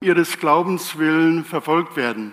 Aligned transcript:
ihres 0.00 0.38
Glaubens 0.38 0.96
willen 0.96 1.44
verfolgt 1.44 1.96
werden. 1.96 2.32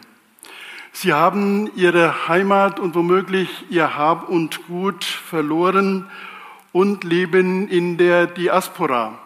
Sie 0.91 1.13
haben 1.13 1.67
ihre 1.75 2.27
Heimat 2.27 2.79
und 2.79 2.93
womöglich 2.93 3.49
ihr 3.71 3.97
Hab 3.97 4.29
und 4.29 4.67
Gut 4.67 5.03
verloren 5.03 6.07
und 6.73 7.03
leben 7.03 7.67
in 7.67 7.97
der 7.97 8.27
Diaspora. 8.27 9.17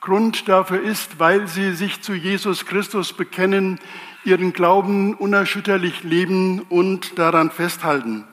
Grund 0.00 0.48
dafür 0.48 0.80
ist, 0.80 1.20
weil 1.20 1.48
sie 1.48 1.72
sich 1.72 2.00
zu 2.00 2.14
Jesus 2.14 2.64
Christus 2.64 3.12
bekennen, 3.12 3.78
ihren 4.24 4.54
Glauben 4.54 5.12
unerschütterlich 5.12 6.02
leben 6.02 6.62
und 6.70 7.18
daran 7.18 7.50
festhalten. 7.50 8.24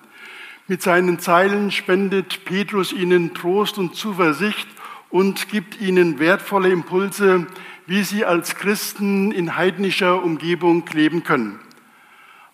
Mit 0.69 0.81
seinen 0.81 1.19
Zeilen 1.19 1.69
spendet 1.69 2.45
Petrus 2.45 2.93
ihnen 2.93 3.33
Trost 3.33 3.77
und 3.77 3.93
Zuversicht 3.93 4.69
und 5.09 5.49
gibt 5.49 5.81
ihnen 5.81 6.17
wertvolle 6.19 6.69
Impulse, 6.69 7.45
wie 7.85 8.03
sie 8.03 8.25
als 8.25 8.55
Christen 8.55 9.31
in 9.31 9.55
heidnischer 9.55 10.23
Umgebung 10.23 10.83
leben 10.93 11.23
können. 11.23 11.59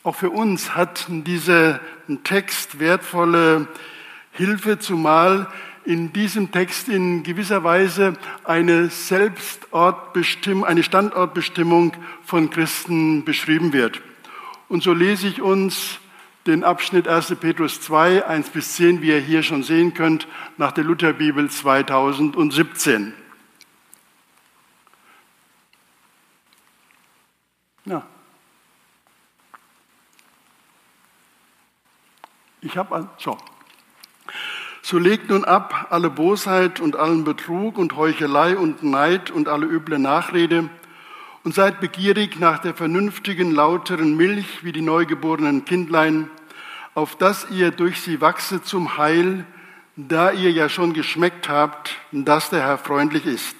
Auch 0.03 0.15
für 0.15 0.29
uns 0.29 0.75
hat 0.75 1.07
dieser 1.09 1.79
Text 2.23 2.79
wertvolle 2.79 3.67
Hilfe, 4.31 4.79
zumal 4.79 5.47
in 5.85 6.13
diesem 6.13 6.51
Text 6.51 6.87
in 6.87 7.23
gewisser 7.23 7.63
Weise 7.63 8.13
eine 8.43 8.89
Selbstortbestimmung, 8.89 10.65
eine 10.65 10.83
Standortbestimmung 10.83 11.93
von 12.23 12.49
Christen 12.49 13.25
beschrieben 13.25 13.73
wird. 13.73 14.01
Und 14.67 14.83
so 14.83 14.93
lese 14.93 15.27
ich 15.27 15.41
uns 15.41 15.99
den 16.47 16.63
Abschnitt 16.63 17.07
1. 17.07 17.35
Petrus 17.39 17.81
2, 17.81 18.25
1 18.25 18.49
bis 18.49 18.75
10, 18.75 19.01
wie 19.01 19.09
ihr 19.09 19.19
hier 19.19 19.43
schon 19.43 19.63
sehen 19.63 19.93
könnt, 19.93 20.27
nach 20.57 20.71
der 20.71 20.83
Lutherbibel 20.83 21.49
2017. 21.49 23.13
Ja. 27.89 28.03
Ich 32.61 32.77
habe 32.77 33.09
so. 33.17 33.35
So 34.83 34.99
legt 34.99 35.29
nun 35.29 35.43
ab 35.43 35.87
alle 35.89 36.11
Bosheit 36.11 36.79
und 36.79 36.95
allen 36.95 37.23
Betrug 37.23 37.79
und 37.79 37.95
Heuchelei 37.95 38.55
und 38.55 38.83
Neid 38.83 39.31
und 39.31 39.47
alle 39.47 39.65
üble 39.65 39.97
Nachrede 39.97 40.69
und 41.43 41.55
seid 41.55 41.79
begierig 41.79 42.39
nach 42.39 42.59
der 42.59 42.75
vernünftigen, 42.75 43.55
lauteren 43.55 44.15
Milch 44.15 44.63
wie 44.63 44.71
die 44.71 44.81
neugeborenen 44.81 45.65
Kindlein, 45.65 46.29
auf 46.93 47.15
dass 47.15 47.49
ihr 47.49 47.71
durch 47.71 48.01
sie 48.01 48.21
wachse 48.21 48.61
zum 48.61 48.99
Heil, 48.99 49.45
da 49.95 50.31
ihr 50.31 50.51
ja 50.51 50.69
schon 50.69 50.93
geschmeckt 50.93 51.49
habt, 51.49 51.95
dass 52.11 52.51
der 52.51 52.61
Herr 52.61 52.77
freundlich 52.77 53.25
ist. 53.25 53.55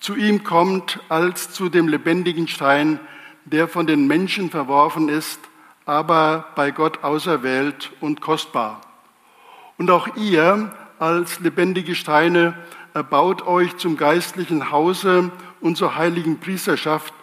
Zu 0.00 0.16
ihm 0.16 0.42
kommt 0.42 0.98
als 1.08 1.52
zu 1.52 1.68
dem 1.68 1.86
lebendigen 1.86 2.48
Stein, 2.48 2.98
der 3.44 3.68
von 3.68 3.86
den 3.86 4.06
Menschen 4.06 4.50
verworfen 4.50 5.08
ist, 5.08 5.40
aber 5.84 6.46
bei 6.54 6.70
Gott 6.70 7.02
auserwählt 7.02 7.92
und 8.00 8.20
kostbar. 8.20 8.80
Und 9.78 9.90
auch 9.90 10.16
ihr 10.16 10.72
als 10.98 11.40
lebendige 11.40 11.94
Steine 11.94 12.54
erbaut 12.94 13.46
euch 13.46 13.76
zum 13.76 13.96
geistlichen 13.96 14.70
Hause 14.70 15.30
und 15.60 15.76
zur 15.76 15.96
heiligen 15.96 16.38
Priesterschaft, 16.38 17.14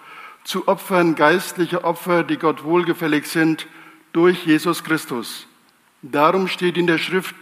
zu 0.43 0.67
Opfern 0.67 1.15
geistlicher 1.15 1.83
Opfer, 1.83 2.23
die 2.23 2.37
Gott 2.37 2.63
wohlgefällig 2.63 3.27
sind, 3.27 3.67
durch 4.11 4.45
Jesus 4.45 4.83
Christus. 4.83 5.47
Darum 6.01 6.47
steht 6.47 6.77
in 6.77 6.87
der 6.87 6.97
Schrift, 6.97 7.35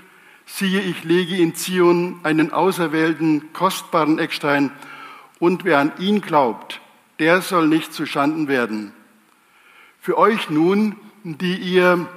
siehe, 0.45 0.81
ich 0.81 1.03
lege 1.03 1.37
in 1.37 1.55
Zion 1.55 2.19
einen 2.23 2.51
auserwählten, 2.51 3.53
kostbaren 3.53 4.19
Eckstein, 4.19 4.71
und 5.39 5.65
wer 5.65 5.79
an 5.79 5.91
ihn 5.99 6.21
glaubt, 6.21 6.81
der 7.19 7.41
soll 7.41 7.67
nicht 7.67 7.93
zu 7.93 8.05
Schanden 8.05 8.47
werden. 8.47 8.93
Für 9.99 10.17
euch 10.17 10.49
nun, 10.49 10.95
die 11.23 11.55
ihr 11.55 12.07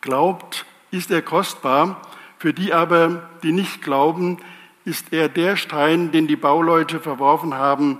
glaubt, 0.00 0.64
ist 0.90 1.10
er 1.10 1.22
kostbar, 1.22 2.00
für 2.38 2.54
die 2.54 2.72
aber, 2.72 3.28
die 3.42 3.52
nicht 3.52 3.82
glauben, 3.82 4.38
ist 4.84 5.12
er 5.12 5.28
der 5.28 5.56
Stein, 5.56 6.10
den 6.10 6.26
die 6.26 6.36
Bauleute 6.36 7.00
verworfen 7.00 7.54
haben, 7.54 7.98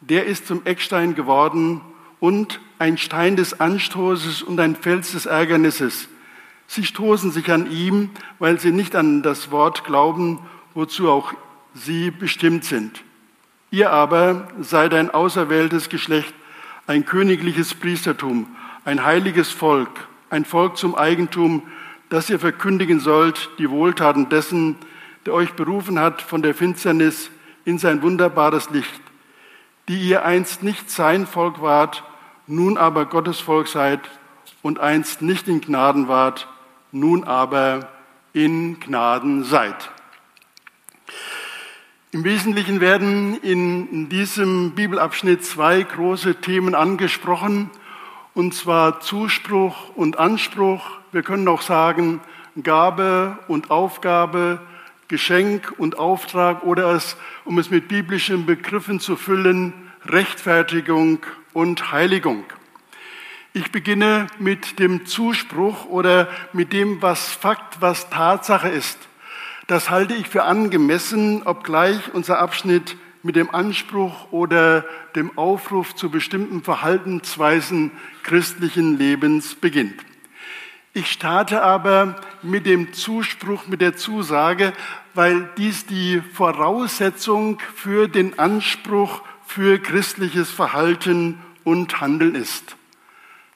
der 0.00 0.26
ist 0.26 0.46
zum 0.46 0.66
Eckstein 0.66 1.14
geworden 1.14 1.80
und 2.18 2.60
ein 2.78 2.98
Stein 2.98 3.36
des 3.36 3.60
Anstoßes 3.60 4.42
und 4.42 4.60
ein 4.60 4.76
Fels 4.76 5.12
des 5.12 5.26
Ärgernisses. 5.26 6.08
Sie 6.66 6.84
stoßen 6.84 7.32
sich 7.32 7.50
an 7.50 7.70
ihm, 7.70 8.10
weil 8.38 8.60
sie 8.60 8.70
nicht 8.70 8.94
an 8.94 9.22
das 9.22 9.50
Wort 9.50 9.84
glauben, 9.84 10.38
wozu 10.74 11.10
auch 11.10 11.32
sie 11.74 12.10
bestimmt 12.10 12.64
sind. 12.64 13.02
Ihr 13.70 13.90
aber 13.90 14.48
seid 14.60 14.94
ein 14.94 15.10
auserwähltes 15.10 15.88
Geschlecht, 15.88 16.34
ein 16.86 17.04
königliches 17.04 17.74
Priestertum, 17.74 18.48
ein 18.84 19.04
heiliges 19.04 19.50
Volk, 19.50 20.08
ein 20.28 20.44
Volk 20.44 20.76
zum 20.76 20.96
Eigentum, 20.96 21.62
das 22.08 22.28
ihr 22.30 22.40
verkündigen 22.40 22.98
sollt, 22.98 23.48
die 23.58 23.70
Wohltaten 23.70 24.28
dessen, 24.28 24.76
der 25.24 25.34
euch 25.34 25.52
berufen 25.52 26.00
hat 26.00 26.20
von 26.20 26.42
der 26.42 26.54
Finsternis 26.54 27.30
in 27.64 27.78
sein 27.78 28.02
wunderbares 28.02 28.70
Licht, 28.70 29.00
die 29.88 30.00
ihr 30.00 30.24
einst 30.24 30.64
nicht 30.64 30.90
sein 30.90 31.26
Volk 31.26 31.62
wart, 31.62 32.02
nun 32.48 32.76
aber 32.76 33.06
Gottes 33.06 33.38
Volk 33.38 33.68
seid 33.68 34.00
und 34.62 34.80
einst 34.80 35.22
nicht 35.22 35.46
in 35.46 35.60
Gnaden 35.60 36.08
wart, 36.08 36.48
nun 36.90 37.22
aber 37.22 37.88
in 38.32 38.80
Gnaden 38.80 39.44
seid. 39.44 39.92
Im 42.12 42.24
Wesentlichen 42.24 42.80
werden 42.80 43.40
in 43.40 44.08
diesem 44.08 44.72
Bibelabschnitt 44.72 45.44
zwei 45.44 45.80
große 45.80 46.40
Themen 46.40 46.74
angesprochen, 46.74 47.70
und 48.34 48.52
zwar 48.52 49.00
Zuspruch 49.00 49.94
und 49.94 50.18
Anspruch. 50.18 50.98
Wir 51.12 51.22
können 51.22 51.46
auch 51.46 51.62
sagen 51.62 52.20
Gabe 52.64 53.38
und 53.46 53.70
Aufgabe, 53.70 54.60
Geschenk 55.06 55.72
und 55.78 56.00
Auftrag 56.00 56.64
oder 56.64 56.90
es, 56.96 57.16
um 57.44 57.60
es 57.60 57.70
mit 57.70 57.86
biblischen 57.86 58.44
Begriffen 58.44 58.98
zu 58.98 59.14
füllen, 59.14 59.72
Rechtfertigung 60.04 61.20
und 61.52 61.92
Heiligung. 61.92 62.42
Ich 63.52 63.70
beginne 63.70 64.26
mit 64.40 64.80
dem 64.80 65.06
Zuspruch 65.06 65.84
oder 65.84 66.26
mit 66.52 66.72
dem, 66.72 67.00
was 67.02 67.30
Fakt, 67.30 67.80
was 67.80 68.10
Tatsache 68.10 68.68
ist. 68.68 68.98
Das 69.70 69.88
halte 69.88 70.14
ich 70.14 70.26
für 70.26 70.42
angemessen, 70.42 71.44
obgleich 71.44 72.12
unser 72.12 72.40
Abschnitt 72.40 72.96
mit 73.22 73.36
dem 73.36 73.54
Anspruch 73.54 74.32
oder 74.32 74.84
dem 75.14 75.38
Aufruf 75.38 75.94
zu 75.94 76.10
bestimmten 76.10 76.64
Verhaltensweisen 76.64 77.92
christlichen 78.24 78.98
Lebens 78.98 79.54
beginnt. 79.54 79.94
Ich 80.92 81.12
starte 81.12 81.62
aber 81.62 82.16
mit 82.42 82.66
dem 82.66 82.92
Zuspruch, 82.92 83.68
mit 83.68 83.80
der 83.80 83.94
Zusage, 83.94 84.72
weil 85.14 85.48
dies 85.56 85.86
die 85.86 86.20
Voraussetzung 86.20 87.60
für 87.76 88.08
den 88.08 88.40
Anspruch 88.40 89.22
für 89.46 89.78
christliches 89.78 90.50
Verhalten 90.50 91.38
und 91.62 92.00
Handeln 92.00 92.34
ist. 92.34 92.74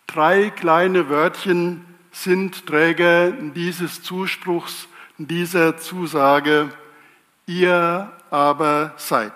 Drei 0.06 0.50
kleine 0.50 1.08
Wörtchen 1.08 1.84
sind 2.12 2.66
Träger 2.66 3.32
dieses 3.32 4.04
Zuspruchs 4.04 4.86
dieser 5.18 5.76
Zusage, 5.78 6.70
ihr 7.46 8.10
aber 8.30 8.94
seid. 8.96 9.32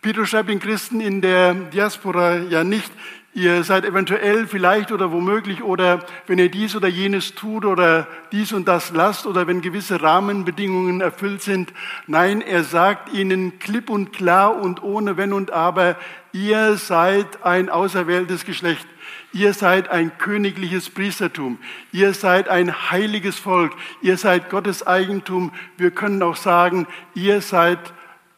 Petrus 0.00 0.30
schreibt 0.30 0.48
den 0.48 0.60
Christen 0.60 1.00
in 1.00 1.20
der 1.20 1.54
Diaspora 1.54 2.36
ja 2.36 2.64
nicht, 2.64 2.90
ihr 3.34 3.64
seid 3.64 3.84
eventuell 3.84 4.46
vielleicht 4.46 4.92
oder 4.92 5.10
womöglich 5.12 5.62
oder 5.62 6.04
wenn 6.26 6.38
ihr 6.38 6.50
dies 6.50 6.76
oder 6.76 6.88
jenes 6.88 7.34
tut 7.34 7.64
oder 7.64 8.06
dies 8.30 8.52
und 8.52 8.68
das 8.68 8.90
lasst 8.92 9.26
oder 9.26 9.46
wenn 9.46 9.60
gewisse 9.60 10.00
Rahmenbedingungen 10.00 11.00
erfüllt 11.00 11.42
sind. 11.42 11.72
Nein, 12.06 12.40
er 12.40 12.64
sagt 12.64 13.12
ihnen 13.12 13.58
klipp 13.58 13.90
und 13.90 14.12
klar 14.12 14.56
und 14.56 14.82
ohne 14.82 15.16
Wenn 15.16 15.32
und 15.32 15.50
Aber, 15.50 15.96
ihr 16.32 16.76
seid 16.76 17.44
ein 17.44 17.68
auserwähltes 17.68 18.44
Geschlecht. 18.44 18.86
Ihr 19.34 19.52
seid 19.52 19.88
ein 19.88 20.16
königliches 20.16 20.90
Priestertum. 20.90 21.58
Ihr 21.90 22.14
seid 22.14 22.48
ein 22.48 22.92
heiliges 22.92 23.36
Volk. 23.36 23.74
Ihr 24.00 24.16
seid 24.16 24.48
Gottes 24.48 24.86
Eigentum. 24.86 25.52
Wir 25.76 25.90
können 25.90 26.22
auch 26.22 26.36
sagen, 26.36 26.86
ihr 27.14 27.40
seid 27.40 27.80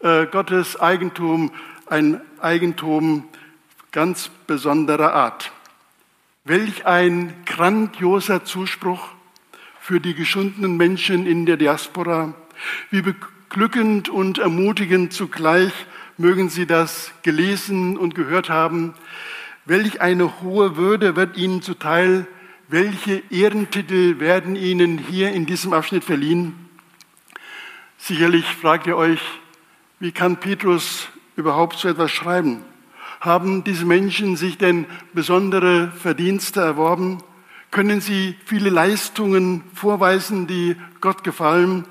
äh, 0.00 0.24
Gottes 0.24 0.80
Eigentum, 0.80 1.52
ein 1.84 2.22
Eigentum 2.40 3.28
ganz 3.92 4.30
besonderer 4.46 5.12
Art. 5.12 5.52
Welch 6.44 6.86
ein 6.86 7.34
grandioser 7.44 8.44
Zuspruch 8.44 9.08
für 9.78 10.00
die 10.00 10.14
geschundenen 10.14 10.78
Menschen 10.78 11.26
in 11.26 11.44
der 11.44 11.58
Diaspora. 11.58 12.32
Wie 12.90 13.02
beglückend 13.02 14.08
und 14.08 14.38
ermutigend 14.38 15.12
zugleich 15.12 15.72
mögen 16.16 16.48
Sie 16.48 16.66
das 16.66 17.12
gelesen 17.22 17.98
und 17.98 18.14
gehört 18.14 18.48
haben. 18.48 18.94
Welch 19.68 20.00
eine 20.00 20.42
hohe 20.42 20.76
Würde 20.76 21.16
wird 21.16 21.36
Ihnen 21.36 21.60
zuteil? 21.60 22.28
Welche 22.68 23.20
Ehrentitel 23.30 24.20
werden 24.20 24.54
Ihnen 24.54 24.96
hier 24.96 25.32
in 25.32 25.44
diesem 25.44 25.72
Abschnitt 25.72 26.04
verliehen? 26.04 26.54
Sicherlich 27.98 28.44
fragt 28.46 28.86
ihr 28.86 28.96
euch, 28.96 29.20
wie 29.98 30.12
kann 30.12 30.36
Petrus 30.36 31.08
überhaupt 31.34 31.78
so 31.78 31.88
etwas 31.88 32.12
schreiben? 32.12 32.62
Haben 33.20 33.64
diese 33.64 33.86
Menschen 33.86 34.36
sich 34.36 34.56
denn 34.56 34.86
besondere 35.14 35.90
Verdienste 35.90 36.60
erworben? 36.60 37.24
Können 37.72 38.00
sie 38.00 38.36
viele 38.44 38.70
Leistungen 38.70 39.64
vorweisen, 39.74 40.46
die 40.46 40.76
Gott 41.00 41.24
gefallen? 41.24 41.86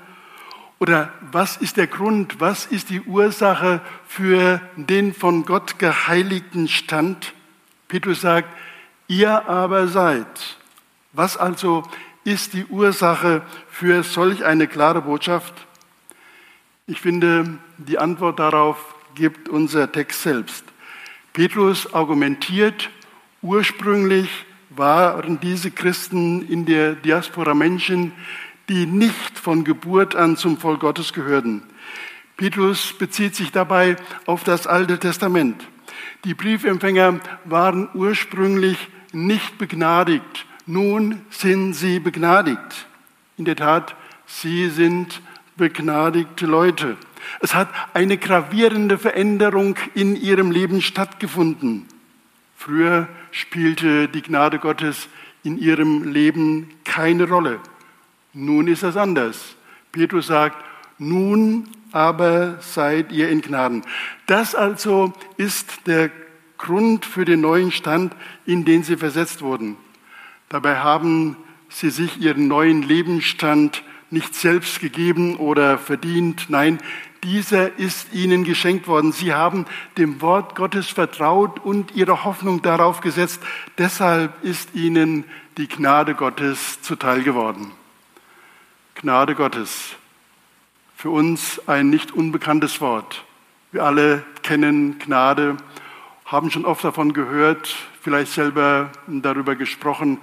Oder 0.78 1.12
was 1.30 1.58
ist 1.58 1.76
der 1.76 1.88
Grund, 1.88 2.40
was 2.40 2.64
ist 2.64 2.88
die 2.88 3.02
Ursache 3.02 3.82
für 4.08 4.62
den 4.76 5.12
von 5.12 5.44
Gott 5.44 5.78
geheiligten 5.78 6.68
Stand? 6.68 7.34
Petrus 7.88 8.20
sagt, 8.20 8.48
ihr 9.08 9.48
aber 9.48 9.88
seid. 9.88 10.26
Was 11.12 11.36
also 11.36 11.82
ist 12.24 12.52
die 12.54 12.64
Ursache 12.66 13.42
für 13.70 14.02
solch 14.02 14.44
eine 14.44 14.66
klare 14.66 15.02
Botschaft? 15.02 15.54
Ich 16.86 17.00
finde, 17.00 17.58
die 17.78 17.98
Antwort 17.98 18.38
darauf 18.38 18.94
gibt 19.14 19.48
unser 19.48 19.90
Text 19.90 20.22
selbst. 20.22 20.64
Petrus 21.32 21.92
argumentiert, 21.94 22.90
ursprünglich 23.42 24.28
waren 24.70 25.40
diese 25.40 25.70
Christen 25.70 26.46
in 26.48 26.66
der 26.66 26.94
Diaspora 26.94 27.54
Menschen, 27.54 28.12
die 28.68 28.86
nicht 28.86 29.38
von 29.38 29.64
Geburt 29.64 30.16
an 30.16 30.36
zum 30.36 30.58
Volk 30.58 30.80
Gottes 30.80 31.12
gehörten. 31.12 31.62
Petrus 32.36 32.92
bezieht 32.92 33.34
sich 33.34 33.52
dabei 33.52 33.96
auf 34.26 34.44
das 34.44 34.66
Alte 34.66 34.98
Testament. 34.98 35.66
Die 36.24 36.34
Briefempfänger 36.34 37.20
waren 37.44 37.88
ursprünglich 37.94 38.78
nicht 39.12 39.58
begnadigt. 39.58 40.46
Nun 40.66 41.22
sind 41.30 41.74
sie 41.74 42.00
begnadigt. 42.00 42.86
In 43.36 43.44
der 43.44 43.56
Tat, 43.56 43.94
sie 44.26 44.68
sind 44.68 45.20
begnadigte 45.56 46.46
Leute. 46.46 46.96
Es 47.40 47.54
hat 47.54 47.68
eine 47.94 48.18
gravierende 48.18 48.98
Veränderung 48.98 49.76
in 49.94 50.16
ihrem 50.16 50.50
Leben 50.50 50.82
stattgefunden. 50.82 51.86
Früher 52.56 53.08
spielte 53.30 54.08
die 54.08 54.22
Gnade 54.22 54.58
Gottes 54.58 55.08
in 55.44 55.58
ihrem 55.58 56.02
Leben 56.02 56.70
keine 56.84 57.28
Rolle. 57.28 57.60
Nun 58.32 58.68
ist 58.68 58.82
es 58.82 58.96
anders. 58.96 59.56
Petrus 59.92 60.26
sagt, 60.26 60.56
nun 60.98 61.68
aber 61.96 62.58
seid 62.60 63.10
ihr 63.10 63.30
in 63.30 63.40
Gnaden. 63.40 63.82
Das 64.26 64.54
also 64.54 65.14
ist 65.38 65.86
der 65.86 66.10
Grund 66.58 67.06
für 67.06 67.24
den 67.24 67.40
neuen 67.40 67.72
Stand, 67.72 68.14
in 68.44 68.66
den 68.66 68.82
sie 68.82 68.98
versetzt 68.98 69.40
wurden. 69.40 69.78
Dabei 70.50 70.76
haben 70.80 71.38
sie 71.70 71.88
sich 71.88 72.20
ihren 72.20 72.48
neuen 72.48 72.82
Lebensstand 72.82 73.82
nicht 74.10 74.34
selbst 74.34 74.80
gegeben 74.80 75.36
oder 75.36 75.78
verdient. 75.78 76.50
Nein, 76.50 76.80
dieser 77.24 77.78
ist 77.78 78.12
ihnen 78.12 78.44
geschenkt 78.44 78.88
worden. 78.88 79.12
Sie 79.12 79.32
haben 79.32 79.64
dem 79.96 80.20
Wort 80.20 80.54
Gottes 80.54 80.88
vertraut 80.88 81.64
und 81.64 81.96
ihre 81.96 82.24
Hoffnung 82.24 82.60
darauf 82.60 83.00
gesetzt. 83.00 83.42
Deshalb 83.78 84.44
ist 84.44 84.74
ihnen 84.74 85.24
die 85.56 85.66
Gnade 85.66 86.14
Gottes 86.14 86.82
zuteil 86.82 87.22
geworden. 87.22 87.72
Gnade 88.96 89.34
Gottes. 89.34 89.96
Für 91.06 91.12
uns 91.12 91.62
ein 91.68 91.88
nicht 91.88 92.10
unbekanntes 92.10 92.80
Wort. 92.80 93.22
Wir 93.70 93.84
alle 93.84 94.24
kennen 94.42 94.98
Gnade, 94.98 95.56
haben 96.24 96.50
schon 96.50 96.64
oft 96.64 96.82
davon 96.82 97.12
gehört, 97.12 97.76
vielleicht 98.00 98.32
selber 98.32 98.90
darüber 99.06 99.54
gesprochen. 99.54 100.18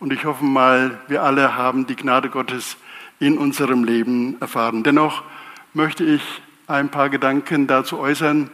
Und 0.00 0.12
ich 0.12 0.24
hoffe 0.24 0.44
mal, 0.44 1.00
wir 1.06 1.22
alle 1.22 1.54
haben 1.54 1.86
die 1.86 1.94
Gnade 1.94 2.28
Gottes 2.28 2.76
in 3.20 3.38
unserem 3.38 3.84
Leben 3.84 4.36
erfahren. 4.40 4.82
Dennoch 4.82 5.22
möchte 5.74 6.02
ich 6.02 6.22
ein 6.66 6.88
paar 6.88 7.08
Gedanken 7.08 7.68
dazu 7.68 7.96
äußern. 7.96 8.50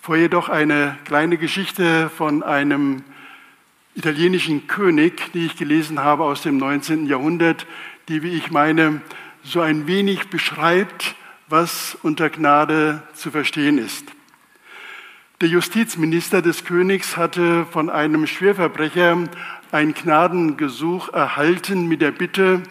Vorher 0.00 0.22
jedoch 0.22 0.48
eine 0.48 0.96
kleine 1.04 1.36
Geschichte 1.36 2.08
von 2.08 2.42
einem 2.42 3.04
italienischen 3.94 4.68
König, 4.68 5.32
die 5.34 5.44
ich 5.44 5.56
gelesen 5.58 6.02
habe 6.02 6.24
aus 6.24 6.40
dem 6.40 6.56
19. 6.56 7.04
Jahrhundert, 7.04 7.66
die, 8.08 8.22
wie 8.22 8.30
ich 8.30 8.50
meine, 8.50 9.02
so 9.46 9.60
ein 9.60 9.86
wenig 9.86 10.28
beschreibt, 10.28 11.14
was 11.48 11.96
unter 12.02 12.30
Gnade 12.30 13.02
zu 13.14 13.30
verstehen 13.30 13.78
ist. 13.78 14.04
Der 15.40 15.48
Justizminister 15.48 16.42
des 16.42 16.64
Königs 16.64 17.16
hatte 17.16 17.64
von 17.66 17.88
einem 17.88 18.26
Schwerverbrecher 18.26 19.28
ein 19.70 19.94
Gnadengesuch 19.94 21.10
erhalten 21.12 21.86
mit 21.86 22.00
der 22.00 22.10
Bitte, 22.10 22.62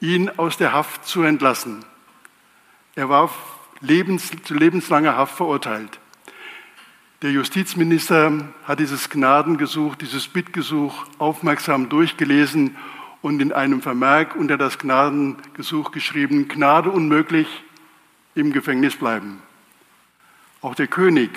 ihn 0.00 0.30
aus 0.30 0.56
der 0.56 0.72
Haft 0.72 1.06
zu 1.06 1.22
entlassen. 1.22 1.84
Er 2.94 3.08
war 3.08 3.30
lebens, 3.80 4.30
zu 4.44 4.54
lebenslanger 4.54 5.16
Haft 5.16 5.36
verurteilt. 5.36 5.98
Der 7.20 7.32
Justizminister 7.32 8.48
hat 8.64 8.80
dieses 8.80 9.10
Gnadengesuch, 9.10 9.96
dieses 9.96 10.26
Bittgesuch 10.26 11.04
aufmerksam 11.18 11.88
durchgelesen 11.88 12.76
und 13.22 13.40
in 13.40 13.52
einem 13.52 13.80
Vermerk 13.80 14.36
unter 14.36 14.58
das 14.58 14.78
Gnadengesuch 14.78 15.92
geschrieben, 15.92 16.48
Gnade 16.48 16.90
unmöglich, 16.90 17.46
im 18.34 18.52
Gefängnis 18.52 18.96
bleiben. 18.96 19.40
Auch 20.60 20.74
der 20.74 20.88
König 20.88 21.30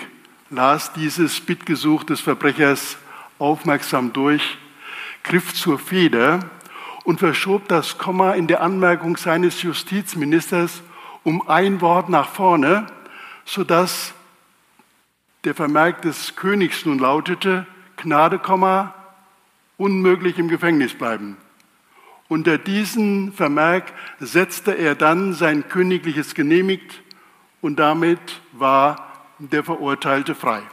las 0.50 0.94
dieses 0.94 1.40
Bittgesuch 1.42 2.04
des 2.04 2.22
Verbrechers 2.22 2.98
aufmerksam 3.38 4.14
durch, 4.14 4.58
griff 5.24 5.54
zur 5.54 5.78
Feder 5.78 6.40
und 7.04 7.20
verschob 7.20 7.68
das 7.68 7.98
Komma 7.98 8.34
in 8.34 8.48
der 8.48 8.62
Anmerkung 8.62 9.18
seines 9.18 9.62
Justizministers 9.62 10.82
um 11.24 11.48
ein 11.48 11.82
Wort 11.82 12.10
nach 12.10 12.30
vorne, 12.30 12.88
sodass 13.46 14.14
der 15.44 15.54
Vermerk 15.54 16.02
des 16.02 16.36
Königs 16.36 16.86
nun 16.86 17.00
lautete, 17.00 17.66
Gnade, 17.98 18.40
unmöglich 19.78 20.38
im 20.40 20.48
Gefängnis 20.48 20.94
bleiben. 20.94 21.38
Unter 22.28 22.58
diesen 22.58 23.34
Vermerk 23.34 23.94
setzte 24.20 24.72
er 24.72 24.96
dann 24.96 25.34
sein 25.34 25.68
königliches 25.68 26.34
genehmigt 26.34 27.02
und 27.62 27.78
damit 27.78 28.20
war 28.52 29.14
der 29.38 29.64
Verurteilte 29.64 30.34
frei. 30.34 30.64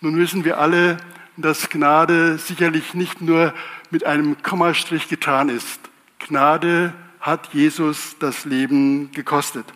Nun 0.00 0.16
wissen 0.16 0.44
wir 0.44 0.58
alle, 0.58 0.96
dass 1.36 1.70
Gnade 1.70 2.36
sicherlich 2.38 2.94
nicht 2.94 3.20
nur 3.20 3.54
mit 3.90 4.04
einem 4.04 4.42
Kommastrich 4.42 5.08
getan 5.08 5.48
ist. 5.48 5.80
Gnade 6.18 6.92
hat 7.20 7.54
Jesus 7.54 8.16
das 8.18 8.44
Leben 8.44 9.12
gekostet. 9.12 9.66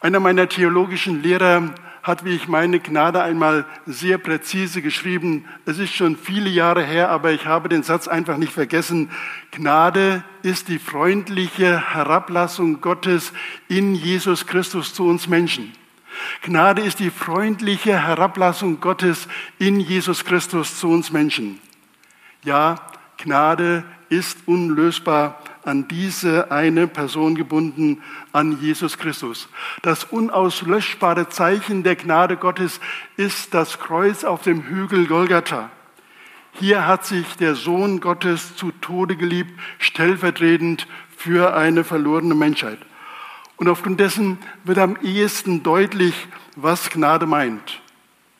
Einer 0.00 0.20
meiner 0.20 0.48
theologischen 0.48 1.22
Lehrer 1.22 1.74
hat, 2.02 2.24
wie 2.24 2.34
ich 2.34 2.48
meine, 2.48 2.80
Gnade 2.80 3.22
einmal 3.22 3.66
sehr 3.86 4.18
präzise 4.18 4.82
geschrieben. 4.82 5.44
Es 5.66 5.78
ist 5.78 5.94
schon 5.94 6.16
viele 6.16 6.48
Jahre 6.48 6.82
her, 6.82 7.10
aber 7.10 7.32
ich 7.32 7.46
habe 7.46 7.68
den 7.68 7.82
Satz 7.82 8.08
einfach 8.08 8.36
nicht 8.36 8.52
vergessen. 8.52 9.10
Gnade 9.50 10.24
ist 10.42 10.68
die 10.68 10.78
freundliche 10.78 11.94
Herablassung 11.94 12.80
Gottes 12.80 13.32
in 13.68 13.94
Jesus 13.94 14.46
Christus 14.46 14.94
zu 14.94 15.06
uns 15.06 15.28
Menschen. 15.28 15.72
Gnade 16.42 16.82
ist 16.82 17.00
die 17.00 17.10
freundliche 17.10 18.06
Herablassung 18.06 18.80
Gottes 18.80 19.28
in 19.58 19.80
Jesus 19.80 20.24
Christus 20.24 20.78
zu 20.78 20.90
uns 20.90 21.12
Menschen. 21.12 21.60
Ja, 22.42 22.76
Gnade 23.18 23.84
ist 24.10 24.38
unlösbar 24.46 25.40
an 25.64 25.88
diese 25.88 26.50
eine 26.50 26.86
Person 26.86 27.34
gebunden, 27.34 28.02
an 28.32 28.60
Jesus 28.60 28.98
Christus. 28.98 29.48
Das 29.82 30.04
unauslöschbare 30.04 31.28
Zeichen 31.28 31.82
der 31.82 31.96
Gnade 31.96 32.36
Gottes 32.36 32.80
ist 33.16 33.54
das 33.54 33.78
Kreuz 33.78 34.24
auf 34.24 34.42
dem 34.42 34.62
Hügel 34.64 35.06
Golgatha. 35.06 35.70
Hier 36.52 36.86
hat 36.86 37.06
sich 37.06 37.36
der 37.36 37.54
Sohn 37.54 38.00
Gottes 38.00 38.56
zu 38.56 38.72
Tode 38.80 39.16
geliebt, 39.16 39.52
stellvertretend 39.78 40.88
für 41.16 41.54
eine 41.54 41.84
verlorene 41.84 42.34
Menschheit. 42.34 42.78
Und 43.56 43.68
aufgrund 43.68 44.00
dessen 44.00 44.38
wird 44.64 44.78
am 44.78 44.96
ehesten 45.02 45.62
deutlich, 45.62 46.14
was 46.56 46.90
Gnade 46.90 47.26
meint. 47.26 47.80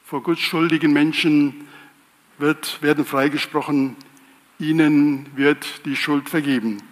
Vor 0.05 0.23
Gott 0.23 0.41
schuldigen 0.41 0.93
Menschen 0.93 1.69
wird, 2.39 2.83
werden 2.83 3.05
freigesprochen, 3.05 3.95
ihnen 4.61 5.27
wird 5.35 5.85
die 5.87 5.97
Schuld 5.97 6.29
vergeben. 6.29 6.83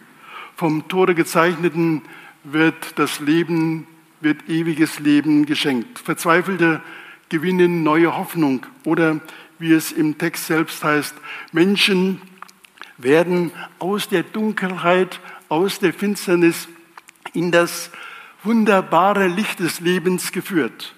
Vom 0.57 0.89
Tode 0.89 1.15
gezeichneten 1.15 2.03
wird 2.45 2.99
das 2.99 3.21
Leben, 3.21 3.87
wird 4.21 4.49
ewiges 4.49 4.99
Leben 4.99 5.47
geschenkt. 5.47 5.99
Verzweifelte 5.99 6.83
gewinnen 7.29 7.83
neue 7.83 8.17
Hoffnung 8.17 8.67
oder 8.85 9.21
wie 9.59 9.73
es 9.73 9.93
im 9.93 10.19
Text 10.19 10.47
selbst 10.47 10.83
heißt, 10.83 11.15
Menschen 11.53 12.21
werden 12.97 13.53
aus 13.79 14.09
der 14.09 14.23
Dunkelheit, 14.23 15.21
aus 15.49 15.79
der 15.79 15.93
Finsternis 15.93 16.69
in 17.33 17.53
das 17.53 17.91
wunderbare 18.43 19.27
Licht 19.27 19.61
des 19.61 19.81
Lebens 19.81 20.33
geführt. 20.33 20.95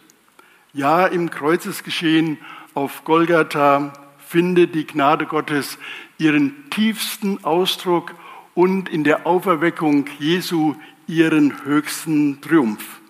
Ja, 0.72 1.06
im 1.06 1.30
Kreuzesgeschehen 1.30 2.38
auf 2.74 3.04
Golgatha 3.04 3.92
findet 4.18 4.74
die 4.74 4.86
Gnade 4.86 5.26
Gottes 5.26 5.78
ihren 6.20 6.68
tiefsten 6.70 7.42
Ausdruck 7.44 8.14
und 8.54 8.88
in 8.88 9.04
der 9.04 9.26
Auferweckung 9.26 10.06
Jesu 10.18 10.76
ihren 11.06 11.64
höchsten 11.64 12.40
Triumph. 12.40 13.00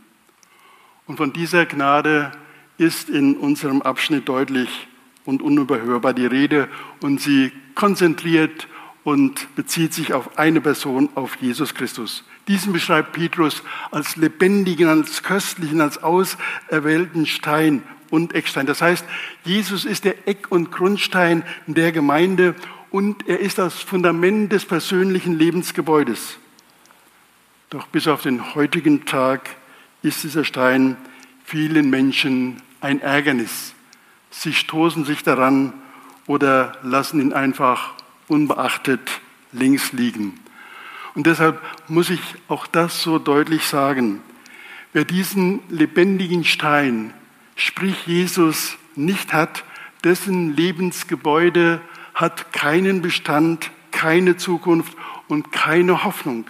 Und 1.07 1.17
von 1.17 1.33
dieser 1.33 1.67
Gnade 1.67 2.33
ist 2.79 3.11
in 3.11 3.37
unserem 3.37 3.83
Abschnitt 3.83 4.29
deutlich 4.29 4.87
und 5.25 5.43
unüberhörbar 5.43 6.15
die 6.15 6.27
Rede 6.27 6.69
und 7.01 7.21
sie 7.21 7.53
konzentriert 7.75 8.69
und 9.03 9.55
bezieht 9.57 9.93
sich 9.93 10.13
auf 10.13 10.39
eine 10.39 10.61
Person, 10.61 11.09
auf 11.15 11.37
Jesus 11.37 11.75
Christus. 11.75 12.25
Diesen 12.49 12.73
beschreibt 12.73 13.13
Petrus 13.13 13.63
als 13.91 14.17
lebendigen, 14.17 14.89
als 14.89 15.23
köstlichen, 15.23 15.81
als 15.81 16.03
auserwählten 16.03 17.27
Stein 17.27 17.83
und 18.11 18.35
Eckstein. 18.35 18.67
Das 18.67 18.83
heißt, 18.83 19.05
Jesus 19.45 19.85
ist 19.85 20.05
der 20.05 20.29
Eck- 20.29 20.51
und 20.51 20.71
Grundstein 20.71 21.43
der 21.67 21.93
Gemeinde 21.93 22.55
und 22.91 23.29
er 23.29 23.41
ist 23.41 23.59
das 23.59 23.75
Fundament 23.81 24.53
des 24.53 24.65
persönlichen 24.65 25.39
Lebensgebäudes. 25.39 26.39
Doch 27.71 27.87
bis 27.87 28.09
auf 28.09 28.23
den 28.23 28.55
heutigen 28.55 29.05
Tag 29.05 29.51
ist 30.03 30.25
dieser 30.25 30.45
Stein 30.45 30.97
vielen 31.45 31.91
Menschen 31.91 32.61
ein 32.81 33.01
Ärgernis. 33.01 33.75
Sie 34.31 34.53
stoßen 34.53 35.05
sich 35.05 35.23
daran 35.23 35.73
oder 36.27 36.79
lassen 36.83 37.21
ihn 37.21 37.33
einfach 37.33 37.95
unbeachtet 38.29 39.21
links 39.53 39.93
liegen. 39.93 40.39
Und 41.15 41.27
deshalb 41.27 41.61
muss 41.89 42.11
ich 42.11 42.21
auch 42.49 42.67
das 42.67 43.03
so 43.03 43.19
deutlich 43.19 43.67
sagen. 43.67 44.21
Wer 44.93 45.05
diesen 45.05 45.61
lebendigen 45.69 46.45
Stein, 46.45 47.13
sprich 47.57 48.07
Jesus, 48.07 48.77
nicht 48.97 49.33
hat, 49.33 49.65
dessen 50.03 50.57
Lebensgebäude 50.57 51.81
hat 52.21 52.53
keinen 52.53 53.01
Bestand, 53.03 53.71
keine 53.91 54.37
Zukunft 54.37 54.97
und 55.29 55.53
keine 55.53 56.05
Hoffnung. 56.05 56.47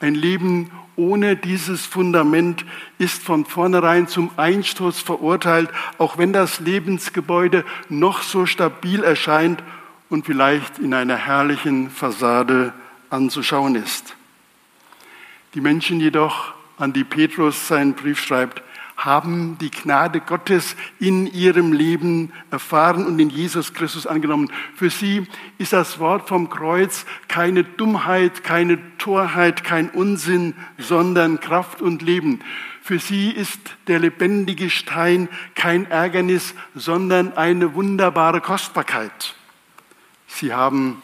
Ein 0.00 0.14
Leben 0.14 0.70
ohne 0.96 1.36
dieses 1.36 1.86
Fundament 1.86 2.64
ist 2.98 3.22
von 3.22 3.46
vornherein 3.46 4.06
zum 4.06 4.30
Einsturz 4.36 5.00
verurteilt, 5.00 5.70
auch 5.98 6.18
wenn 6.18 6.32
das 6.32 6.60
Lebensgebäude 6.60 7.64
noch 7.88 8.22
so 8.22 8.44
stabil 8.44 9.02
erscheint 9.02 9.62
und 10.10 10.26
vielleicht 10.26 10.78
in 10.78 10.92
einer 10.92 11.16
herrlichen 11.16 11.90
Fassade 11.90 12.74
anzuschauen 13.08 13.76
ist. 13.76 14.14
Die 15.54 15.60
Menschen 15.60 16.00
jedoch, 16.00 16.52
an 16.76 16.92
die 16.92 17.04
Petrus 17.04 17.68
seinen 17.68 17.94
Brief 17.94 18.20
schreibt, 18.20 18.62
haben 19.04 19.56
die 19.58 19.70
Gnade 19.70 20.20
Gottes 20.20 20.76
in 20.98 21.26
ihrem 21.26 21.72
Leben 21.72 22.32
erfahren 22.50 23.06
und 23.06 23.18
in 23.18 23.30
Jesus 23.30 23.72
Christus 23.72 24.06
angenommen. 24.06 24.52
Für 24.76 24.90
sie 24.90 25.26
ist 25.56 25.72
das 25.72 25.98
Wort 25.98 26.28
vom 26.28 26.50
Kreuz 26.50 27.06
keine 27.26 27.64
Dummheit, 27.64 28.44
keine 28.44 28.78
Torheit, 28.98 29.64
kein 29.64 29.88
Unsinn, 29.88 30.54
sondern 30.76 31.40
Kraft 31.40 31.80
und 31.80 32.02
Leben. 32.02 32.40
Für 32.82 32.98
sie 32.98 33.30
ist 33.30 33.58
der 33.86 34.00
lebendige 34.00 34.68
Stein 34.68 35.30
kein 35.54 35.90
Ärgernis, 35.90 36.54
sondern 36.74 37.32
eine 37.32 37.74
wunderbare 37.74 38.42
Kostbarkeit. 38.42 39.34
Sie 40.26 40.52
haben 40.52 41.02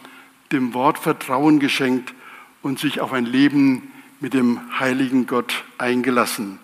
dem 0.52 0.74
Wort 0.74 0.98
Vertrauen 0.98 1.60
geschenkt 1.60 2.12
und 2.60 2.78
sich 2.78 3.00
auf 3.00 3.14
ein 3.14 3.24
Leben 3.24 3.90
mit 4.20 4.34
dem 4.34 4.60
heiligen 4.78 5.26
Gott 5.26 5.64
eingelassen. 5.78 6.58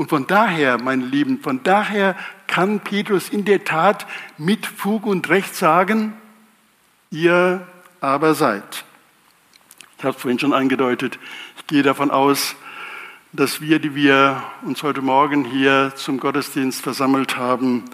Und 0.00 0.08
von 0.08 0.26
daher, 0.26 0.80
meine 0.80 1.04
Lieben, 1.04 1.42
von 1.42 1.62
daher 1.62 2.16
kann 2.46 2.80
Petrus 2.80 3.28
in 3.28 3.44
der 3.44 3.64
Tat 3.66 4.06
mit 4.38 4.64
Fug 4.64 5.04
und 5.04 5.28
Recht 5.28 5.54
sagen, 5.54 6.14
ihr 7.10 7.66
aber 8.00 8.34
seid. 8.34 8.86
Ich 9.98 10.04
habe 10.04 10.16
es 10.16 10.22
vorhin 10.22 10.38
schon 10.38 10.54
angedeutet, 10.54 11.18
ich 11.58 11.66
gehe 11.66 11.82
davon 11.82 12.10
aus, 12.10 12.56
dass 13.34 13.60
wir, 13.60 13.78
die 13.78 13.94
wir 13.94 14.42
uns 14.62 14.82
heute 14.82 15.02
Morgen 15.02 15.44
hier 15.44 15.92
zum 15.96 16.18
Gottesdienst 16.18 16.80
versammelt 16.80 17.36
haben, 17.36 17.84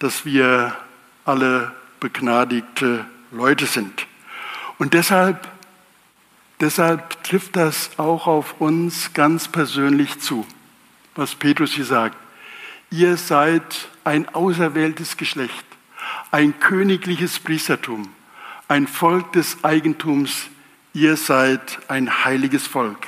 dass 0.00 0.26
wir 0.26 0.76
alle 1.24 1.72
begnadigte 1.98 3.06
Leute 3.30 3.64
sind. 3.64 4.06
Und 4.78 4.92
deshalb, 4.92 5.48
deshalb 6.60 7.24
trifft 7.24 7.56
das 7.56 7.98
auch 7.98 8.26
auf 8.26 8.60
uns 8.60 9.14
ganz 9.14 9.48
persönlich 9.48 10.20
zu 10.20 10.46
was 11.14 11.34
Petrus 11.34 11.72
hier 11.72 11.84
sagt. 11.84 12.16
Ihr 12.90 13.16
seid 13.16 13.88
ein 14.04 14.28
auserwähltes 14.34 15.16
Geschlecht, 15.16 15.64
ein 16.30 16.58
königliches 16.60 17.38
Priestertum, 17.38 18.08
ein 18.68 18.86
Volk 18.86 19.32
des 19.32 19.64
Eigentums. 19.64 20.48
Ihr 20.94 21.16
seid 21.16 21.78
ein 21.88 22.24
heiliges 22.24 22.66
Volk. 22.66 22.98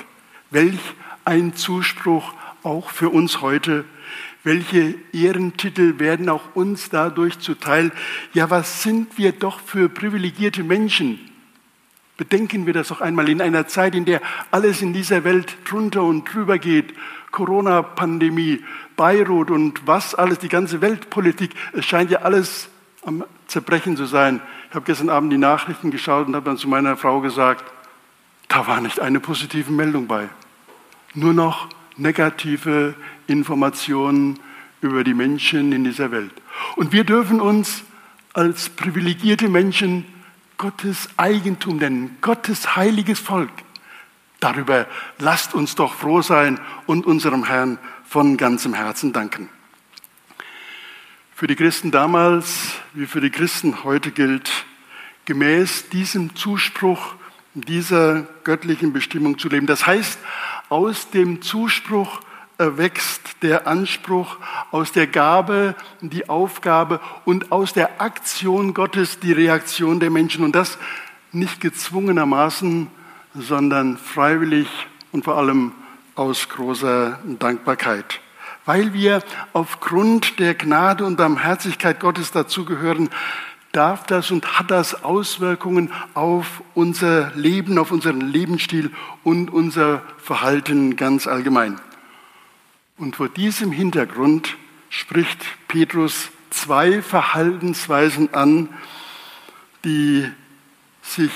Welch 0.49 0.79
ein 1.23 1.55
Zuspruch 1.55 2.33
auch 2.63 2.89
für 2.89 3.09
uns 3.09 3.41
heute. 3.41 3.85
Welche 4.43 4.95
Ehrentitel 5.11 5.99
werden 5.99 6.29
auch 6.29 6.55
uns 6.55 6.89
dadurch 6.89 7.39
zuteil? 7.39 7.91
Ja, 8.33 8.49
was 8.49 8.83
sind 8.83 9.17
wir 9.17 9.31
doch 9.31 9.59
für 9.59 9.89
privilegierte 9.89 10.63
Menschen? 10.63 11.19
Bedenken 12.17 12.65
wir 12.65 12.73
das 12.73 12.87
doch 12.87 13.01
einmal 13.01 13.27
in 13.27 13.41
einer 13.41 13.67
Zeit, 13.67 13.93
in 13.93 14.05
der 14.05 14.21
alles 14.51 14.81
in 14.81 14.93
dieser 14.93 15.23
Welt 15.23 15.57
drunter 15.65 16.03
und 16.03 16.31
drüber 16.31 16.59
geht, 16.59 16.93
Corona-Pandemie, 17.35 18.63
Beirut 18.95 19.51
und 19.51 19.85
was 19.85 20.15
alles, 20.15 20.39
die 20.39 20.49
ganze 20.49 20.81
Weltpolitik, 20.81 21.51
es 21.73 21.85
scheint 21.85 22.09
ja 22.09 22.19
alles 22.19 22.69
am 23.05 23.23
Zerbrechen 23.45 23.95
zu 23.95 24.05
sein. 24.05 24.41
Ich 24.69 24.75
habe 24.75 24.85
gestern 24.85 25.09
Abend 25.09 25.31
die 25.31 25.37
Nachrichten 25.37 25.91
geschaut 25.91 26.27
und 26.27 26.35
habe 26.35 26.45
dann 26.45 26.57
zu 26.57 26.67
meiner 26.67 26.97
Frau 26.97 27.21
gesagt, 27.21 27.63
da 28.47 28.65
war 28.65 28.81
nicht 28.81 28.99
eine 28.99 29.19
positive 29.19 29.71
Meldung 29.71 30.07
bei. 30.07 30.29
Nur 31.13 31.33
noch 31.33 31.69
negative 31.97 32.95
Informationen 33.27 34.39
über 34.81 35.03
die 35.03 35.13
Menschen 35.13 35.71
in 35.71 35.83
dieser 35.83 36.11
Welt. 36.11 36.31
Und 36.75 36.91
wir 36.91 37.03
dürfen 37.03 37.41
uns 37.41 37.83
als 38.33 38.69
privilegierte 38.69 39.49
Menschen 39.49 40.05
Gottes 40.57 41.09
Eigentum 41.17 41.77
nennen, 41.77 42.17
Gottes 42.21 42.75
heiliges 42.75 43.19
Volk. 43.19 43.51
Darüber 44.39 44.87
lasst 45.17 45.53
uns 45.53 45.75
doch 45.75 45.93
froh 45.93 46.21
sein 46.21 46.59
und 46.85 47.05
unserem 47.05 47.45
Herrn 47.45 47.79
von 48.05 48.37
ganzem 48.37 48.73
Herzen 48.73 49.13
danken. 49.13 49.49
Für 51.33 51.47
die 51.47 51.55
Christen 51.55 51.91
damals 51.91 52.75
wie 52.93 53.07
für 53.07 53.21
die 53.21 53.29
Christen 53.29 53.83
heute 53.83 54.11
gilt, 54.11 54.49
gemäß 55.25 55.89
diesem 55.89 56.35
Zuspruch, 56.35 57.15
dieser 57.53 58.21
göttlichen 58.43 58.93
Bestimmung 58.93 59.39
zu 59.39 59.49
leben. 59.49 59.65
Das 59.67 59.85
heißt, 59.85 60.19
aus 60.69 61.09
dem 61.09 61.41
Zuspruch 61.41 62.21
erwächst 62.57 63.21
der 63.41 63.67
Anspruch, 63.67 64.37
aus 64.71 64.91
der 64.91 65.07
Gabe 65.07 65.75
die 66.01 66.29
Aufgabe 66.29 67.01
und 67.25 67.51
aus 67.51 67.73
der 67.73 68.01
Aktion 68.01 68.73
Gottes 68.73 69.19
die 69.19 69.33
Reaktion 69.33 69.99
der 69.99 70.09
Menschen. 70.09 70.43
Und 70.43 70.55
das 70.55 70.77
nicht 71.31 71.59
gezwungenermaßen, 71.59 72.87
sondern 73.37 73.97
freiwillig 73.97 74.67
und 75.11 75.25
vor 75.25 75.37
allem 75.37 75.71
aus 76.15 76.49
großer 76.49 77.19
Dankbarkeit. 77.39 78.19
Weil 78.65 78.93
wir 78.93 79.21
aufgrund 79.53 80.39
der 80.39 80.55
Gnade 80.55 81.05
und 81.05 81.17
Barmherzigkeit 81.17 81.99
Gottes 81.99 82.31
dazugehören, 82.31 83.09
darf 83.71 84.05
das 84.05 84.31
und 84.31 84.57
hat 84.57 84.71
das 84.71 85.03
Auswirkungen 85.03 85.91
auf 86.13 86.63
unser 86.73 87.31
Leben, 87.35 87.77
auf 87.77 87.91
unseren 87.91 88.21
Lebensstil 88.21 88.91
und 89.23 89.51
unser 89.51 90.01
Verhalten 90.17 90.95
ganz 90.95 91.27
allgemein. 91.27 91.79
Und 92.97 93.17
vor 93.17 93.27
diesem 93.27 93.73
Hintergrund 93.73 94.55
spricht 94.89 95.45
Petrus 95.67 96.29
zwei 96.49 97.01
Verhaltensweisen 97.01 98.33
an, 98.33 98.69
die 99.83 100.29
sich 101.01 101.31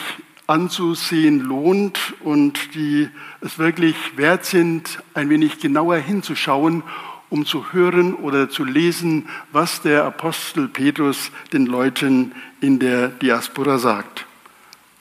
anzusehen 0.50 1.39
lohnt 1.39 2.15
und 2.22 2.74
die 2.74 3.08
es 3.41 3.60
wirklich 3.60 3.96
wert 4.18 4.46
sind, 4.46 5.01
ein 5.13 5.29
wenig 5.29 5.60
genauer 5.60 5.98
hinzuschauen, 5.98 6.84
um 7.29 7.46
zu 7.46 7.72
hören 7.72 8.15
oder 8.15 8.50
zu 8.50 8.63
lesen, 8.63 9.29
was 9.51 9.82
der 9.82 10.03
Apostel 10.06 10.68
Petrus 10.68 11.32
den 11.53 11.68
Leuten 11.68 12.34
in 12.62 12.79
der 12.79 13.10
Diaspora 13.10 13.77
sagt. 13.77 14.25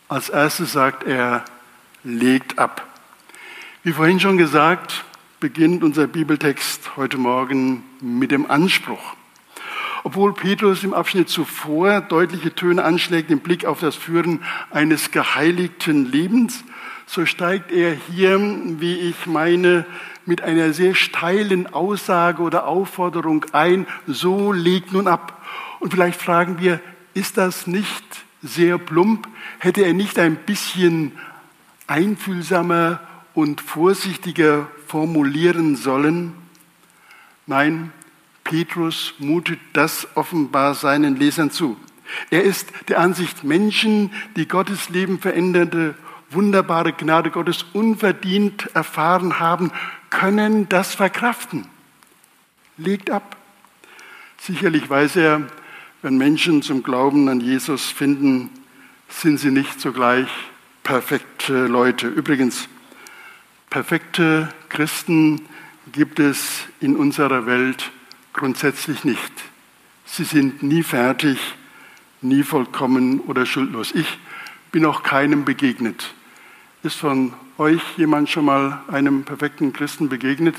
Als 0.08 0.28
erstes 0.28 0.72
sagt 0.72 1.04
er, 1.04 1.44
legt 2.04 2.58
ab. 2.58 2.86
Wie 3.82 3.92
vorhin 3.92 4.20
schon 4.20 4.36
gesagt, 4.36 5.04
beginnt 5.40 5.82
unser 5.82 6.06
Bibeltext 6.06 6.96
heute 6.96 7.16
Morgen 7.16 7.84
mit 8.00 8.30
dem 8.30 8.50
Anspruch. 8.50 9.17
Obwohl 10.08 10.32
Petrus 10.32 10.84
im 10.84 10.94
Abschnitt 10.94 11.28
zuvor 11.28 12.00
deutliche 12.00 12.54
Töne 12.54 12.82
anschlägt 12.82 13.30
im 13.30 13.40
Blick 13.40 13.66
auf 13.66 13.80
das 13.80 13.94
Führen 13.94 14.42
eines 14.70 15.10
geheiligten 15.10 16.10
Lebens, 16.10 16.64
so 17.04 17.26
steigt 17.26 17.70
er 17.70 17.92
hier, 17.92 18.40
wie 18.80 18.94
ich 18.94 19.26
meine, 19.26 19.84
mit 20.24 20.40
einer 20.40 20.72
sehr 20.72 20.94
steilen 20.94 21.66
Aussage 21.74 22.40
oder 22.40 22.66
Aufforderung 22.66 23.44
ein, 23.52 23.86
so 24.06 24.50
legt 24.50 24.94
nun 24.94 25.08
ab. 25.08 25.44
Und 25.78 25.92
vielleicht 25.92 26.22
fragen 26.22 26.58
wir, 26.58 26.80
ist 27.12 27.36
das 27.36 27.66
nicht 27.66 28.24
sehr 28.42 28.78
plump? 28.78 29.28
Hätte 29.58 29.82
er 29.82 29.92
nicht 29.92 30.18
ein 30.18 30.36
bisschen 30.36 31.12
einfühlsamer 31.86 33.00
und 33.34 33.60
vorsichtiger 33.60 34.68
formulieren 34.86 35.76
sollen? 35.76 36.32
Nein, 37.46 37.92
Petrus 38.48 39.12
mutet 39.18 39.60
das 39.74 40.08
offenbar 40.14 40.74
seinen 40.74 41.16
Lesern 41.16 41.50
zu. 41.50 41.76
Er 42.30 42.44
ist 42.44 42.72
der 42.88 42.98
Ansicht, 42.98 43.44
Menschen, 43.44 44.10
die 44.36 44.48
Gottes 44.48 44.88
Leben 44.88 45.18
veränderte, 45.18 45.94
wunderbare 46.30 46.94
Gnade 46.94 47.30
Gottes 47.30 47.66
unverdient 47.74 48.70
erfahren 48.74 49.38
haben, 49.38 49.70
können 50.08 50.66
das 50.70 50.94
verkraften. 50.94 51.66
Legt 52.78 53.10
ab. 53.10 53.36
Sicherlich 54.40 54.88
weiß 54.88 55.16
er, 55.16 55.42
wenn 56.00 56.16
Menschen 56.16 56.62
zum 56.62 56.82
Glauben 56.82 57.28
an 57.28 57.40
Jesus 57.40 57.84
finden, 57.90 58.48
sind 59.10 59.36
sie 59.36 59.50
nicht 59.50 59.78
sogleich 59.78 60.28
perfekte 60.84 61.66
Leute. 61.66 62.08
Übrigens, 62.08 62.66
perfekte 63.68 64.48
Christen 64.70 65.42
gibt 65.92 66.18
es 66.18 66.62
in 66.80 66.96
unserer 66.96 67.44
Welt 67.44 67.90
grundsätzlich 68.38 69.04
nicht. 69.04 69.32
Sie 70.06 70.24
sind 70.24 70.62
nie 70.62 70.82
fertig, 70.82 71.38
nie 72.22 72.42
vollkommen 72.42 73.20
oder 73.20 73.44
schuldlos. 73.44 73.92
Ich 73.94 74.18
bin 74.72 74.86
auch 74.86 75.02
keinem 75.02 75.44
begegnet. 75.44 76.14
Ist 76.82 76.96
von 76.96 77.34
euch 77.58 77.82
jemand 77.96 78.30
schon 78.30 78.46
mal 78.46 78.82
einem 78.88 79.24
perfekten 79.24 79.72
Christen 79.72 80.08
begegnet? 80.08 80.56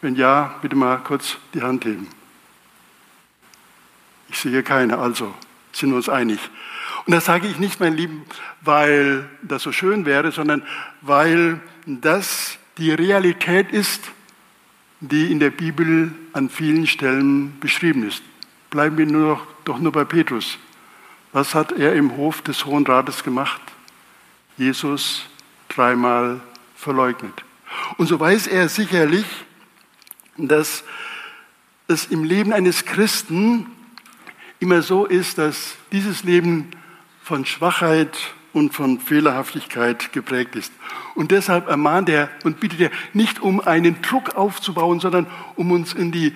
Wenn 0.00 0.14
ja, 0.14 0.58
bitte 0.62 0.76
mal 0.76 0.96
kurz 0.98 1.36
die 1.52 1.60
Hand 1.60 1.84
heben. 1.84 2.08
Ich 4.28 4.38
sehe 4.38 4.62
keine, 4.62 4.98
also 4.98 5.34
sind 5.72 5.90
wir 5.90 5.96
uns 5.96 6.08
einig. 6.08 6.38
Und 7.06 7.12
das 7.12 7.24
sage 7.24 7.48
ich 7.48 7.58
nicht, 7.58 7.80
mein 7.80 7.96
Lieben, 7.96 8.24
weil 8.60 9.28
das 9.42 9.62
so 9.62 9.72
schön 9.72 10.06
wäre, 10.06 10.32
sondern 10.32 10.62
weil 11.00 11.60
das 11.84 12.58
die 12.78 12.92
Realität 12.92 13.72
ist, 13.72 14.00
die 15.00 15.32
in 15.32 15.40
der 15.40 15.50
Bibel 15.50 16.12
an 16.32 16.50
vielen 16.50 16.86
Stellen 16.86 17.58
beschrieben 17.60 18.06
ist. 18.06 18.22
Bleiben 18.68 18.98
wir 18.98 19.06
nur 19.06 19.34
noch, 19.34 19.46
doch 19.64 19.78
nur 19.78 19.92
bei 19.92 20.04
Petrus. 20.04 20.58
Was 21.32 21.54
hat 21.54 21.72
er 21.72 21.94
im 21.94 22.16
Hof 22.16 22.42
des 22.42 22.66
Hohen 22.66 22.86
Rates 22.86 23.24
gemacht? 23.24 23.60
Jesus 24.56 25.26
dreimal 25.68 26.40
verleugnet. 26.76 27.44
Und 27.96 28.08
so 28.08 28.18
weiß 28.18 28.46
er 28.48 28.68
sicherlich, 28.68 29.26
dass 30.36 30.84
es 31.88 32.06
im 32.06 32.24
Leben 32.24 32.52
eines 32.52 32.84
Christen 32.84 33.66
immer 34.58 34.82
so 34.82 35.06
ist, 35.06 35.38
dass 35.38 35.76
dieses 35.92 36.24
Leben 36.24 36.70
von 37.22 37.46
Schwachheit 37.46 38.16
und 38.52 38.74
von 38.74 38.98
Fehlerhaftigkeit 39.00 40.12
geprägt 40.12 40.56
ist. 40.56 40.72
Und 41.14 41.30
deshalb 41.30 41.68
ermahnt 41.68 42.08
er 42.08 42.28
und 42.44 42.60
bittet 42.60 42.80
er 42.80 42.90
nicht 43.12 43.40
um 43.40 43.60
einen 43.60 44.02
Druck 44.02 44.34
aufzubauen, 44.36 45.00
sondern 45.00 45.26
um 45.56 45.70
uns 45.70 45.92
in 45.92 46.12
die 46.12 46.34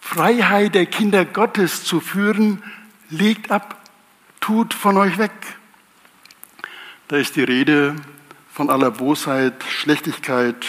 Freiheit 0.00 0.74
der 0.74 0.86
Kinder 0.86 1.24
Gottes 1.24 1.84
zu 1.84 2.00
führen, 2.00 2.62
legt 3.10 3.50
ab, 3.50 3.82
tut 4.40 4.74
von 4.74 4.96
euch 4.96 5.18
weg. 5.18 5.32
Da 7.08 7.16
ist 7.16 7.36
die 7.36 7.44
Rede 7.44 7.96
von 8.52 8.70
aller 8.70 8.90
Bosheit, 8.90 9.64
Schlechtigkeit, 9.68 10.66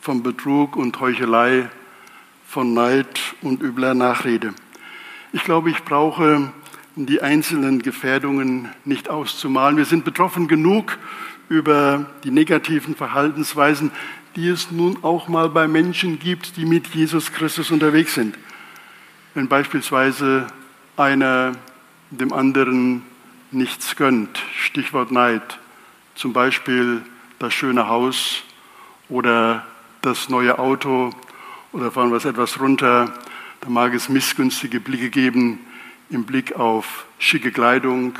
von 0.00 0.22
Betrug 0.22 0.76
und 0.76 0.98
Heuchelei, 1.00 1.68
von 2.46 2.74
Neid 2.74 3.20
und 3.42 3.62
übler 3.62 3.94
Nachrede. 3.94 4.54
Ich 5.32 5.44
glaube, 5.44 5.70
ich 5.70 5.84
brauche 5.84 6.52
die 7.06 7.22
einzelnen 7.22 7.82
Gefährdungen 7.82 8.68
nicht 8.84 9.08
auszumalen. 9.08 9.76
Wir 9.76 9.84
sind 9.84 10.04
betroffen 10.04 10.48
genug 10.48 10.98
über 11.48 12.06
die 12.24 12.30
negativen 12.30 12.94
Verhaltensweisen, 12.94 13.90
die 14.36 14.48
es 14.48 14.70
nun 14.70 14.98
auch 15.02 15.28
mal 15.28 15.48
bei 15.48 15.66
Menschen 15.66 16.18
gibt, 16.18 16.56
die 16.56 16.64
mit 16.64 16.88
Jesus 16.88 17.32
Christus 17.32 17.70
unterwegs 17.70 18.14
sind. 18.14 18.36
Wenn 19.34 19.48
beispielsweise 19.48 20.46
einer 20.96 21.52
dem 22.10 22.32
anderen 22.32 23.02
nichts 23.50 23.96
gönnt, 23.96 24.42
Stichwort 24.56 25.10
Neid, 25.10 25.58
zum 26.14 26.32
Beispiel 26.32 27.02
das 27.38 27.54
schöne 27.54 27.88
Haus 27.88 28.42
oder 29.08 29.66
das 30.02 30.28
neue 30.28 30.58
Auto 30.58 31.10
oder 31.72 31.90
fahren 31.90 32.10
wir 32.10 32.24
etwas 32.24 32.60
runter, 32.60 33.14
da 33.60 33.68
mag 33.68 33.94
es 33.94 34.08
missgünstige 34.08 34.80
Blicke 34.80 35.10
geben 35.10 35.60
im 36.10 36.24
Blick 36.24 36.56
auf 36.56 37.06
schicke 37.18 37.52
Kleidung 37.52 38.18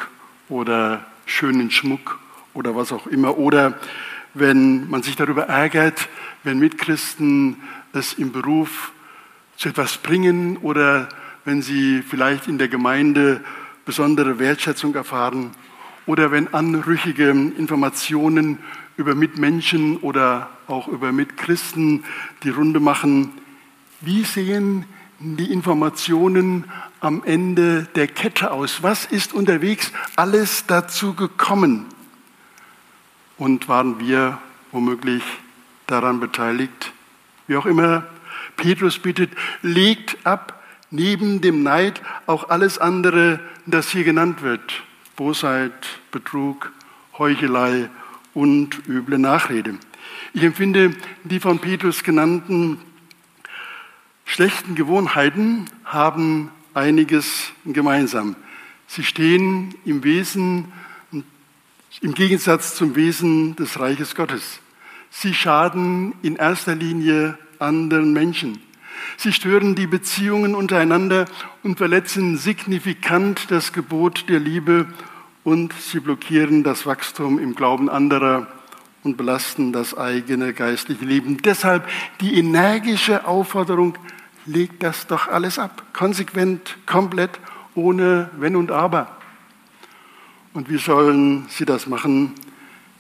oder 0.49 1.05
schönen 1.27 1.71
Schmuck 1.71 2.19
oder 2.55 2.75
was 2.77 2.93
auch 2.93 3.07
immer. 3.07 3.37
Oder 3.39 3.79
wenn 4.35 4.89
man 4.89 5.03
sich 5.03 5.17
darüber 5.17 5.45
ärgert, 5.45 6.09
wenn 6.45 6.59
Mitchristen 6.59 7.57
es 7.93 8.15
im 8.15 8.33
Beruf 8.33 8.93
zu 9.57 9.69
etwas 9.69 9.99
bringen 9.99 10.57
oder 10.59 11.09
wenn 11.45 11.63
sie 11.63 12.03
vielleicht 12.03 12.47
in 12.49 12.59
der 12.59 12.69
Gemeinde 12.69 13.41
besondere 13.85 14.39
Wertschätzung 14.39 14.95
erfahren 14.95 15.51
oder 16.07 16.31
wenn 16.31 16.55
anrüchige 16.55 17.31
Informationen 17.31 18.59
über 18.97 19.15
Mitmenschen 19.15 19.97
oder 19.99 20.51
auch 20.67 20.89
über 20.89 21.13
Mitchristen 21.13 22.05
die 22.43 22.51
Runde 22.51 22.81
machen. 22.81 23.33
Wie 24.01 24.25
sehen 24.25 24.85
die 25.21 25.53
Informationen 25.53 26.65
am 27.01 27.23
Ende 27.25 27.87
der 27.95 28.09
Kette 28.09 28.51
aus? 28.51 28.83
Was 28.83 29.05
ist 29.05 29.35
unterwegs 29.35 29.93
alles 30.17 30.65
dazu 30.67 31.15
gekommen? 31.15 31.87
Und 33.37 33.69
waren 33.69 34.01
wir 34.01 34.39
womöglich 34.73 35.23
daran 35.87 36.21
beteiligt? 36.21 36.93
Wie 37.47 37.57
auch 37.57 37.67
immer, 37.67 38.05
Petrus 38.57 38.99
bittet, 38.99 39.31
legt 39.63 40.27
ab 40.27 40.63
neben 40.91 41.41
dem 41.41 41.63
Neid 41.63 42.01
auch 42.27 42.49
alles 42.49 42.79
andere, 42.79 43.41
das 43.67 43.91
hier 43.91 44.05
genannt 44.05 44.43
wird. 44.43 44.83
Bosheit, 45.17 46.01
Betrug, 46.11 46.73
Heuchelei 47.19 47.91
und 48.33 48.89
üble 48.89 49.19
Nachrede. 49.19 49.75
Ich 50.33 50.43
empfinde 50.43 50.95
die 51.25 51.41
von 51.41 51.59
Petrus 51.59 52.03
genannten 52.03 52.79
schlechten 54.31 54.77
Gewohnheiten 54.77 55.65
haben 55.85 56.51
einiges 56.73 57.51
gemeinsam. 57.67 58.37
Sie 58.87 59.03
stehen 59.03 59.75
im 59.85 60.05
Wesen, 60.05 60.73
im 62.01 62.15
Gegensatz 62.15 62.77
zum 62.77 62.95
Wesen 62.95 63.57
des 63.57 63.81
Reiches 63.81 64.15
Gottes. 64.15 64.61
Sie 65.11 65.35
schaden 65.35 66.15
in 66.23 66.37
erster 66.37 66.77
Linie 66.77 67.39
anderen 67.59 68.13
Menschen. 68.13 68.61
Sie 69.17 69.33
stören 69.33 69.75
die 69.75 69.89
Beziehungen 69.89 70.55
untereinander 70.55 71.25
und 71.65 71.79
verletzen 71.79 72.37
signifikant 72.37 73.51
das 73.51 73.73
Gebot 73.73 74.29
der 74.29 74.39
Liebe 74.39 74.87
und 75.43 75.73
sie 75.73 75.99
blockieren 75.99 76.63
das 76.63 76.87
Wachstum 76.87 77.41
im 77.41 77.57
Glauben 77.57 77.91
anderer 77.91 78.47
und 79.03 79.17
belasten 79.17 79.73
das 79.73 79.99
eigene 79.99 80.53
geistliche 80.53 81.05
Leben. 81.05 81.39
Deshalb 81.43 81.89
die 82.21 82.39
energische 82.39 83.27
Aufforderung, 83.27 83.97
legt 84.47 84.83
das 84.83 85.07
doch 85.07 85.29
alles 85.29 85.59
ab, 85.59 85.85
konsequent, 85.93 86.77
komplett, 86.87 87.39
ohne 87.75 88.31
Wenn 88.39 88.57
und 88.57 88.71
Aber. 88.71 89.17
Und 90.53 90.69
wie 90.69 90.79
sollen 90.79 91.47
sie 91.49 91.65
das 91.65 91.87
machen? 91.87 92.35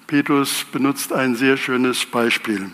Petrus 0.06 0.64
benutzt 0.72 1.12
ein 1.12 1.34
sehr 1.34 1.56
schönes 1.56 2.06
Beispiel. 2.06 2.70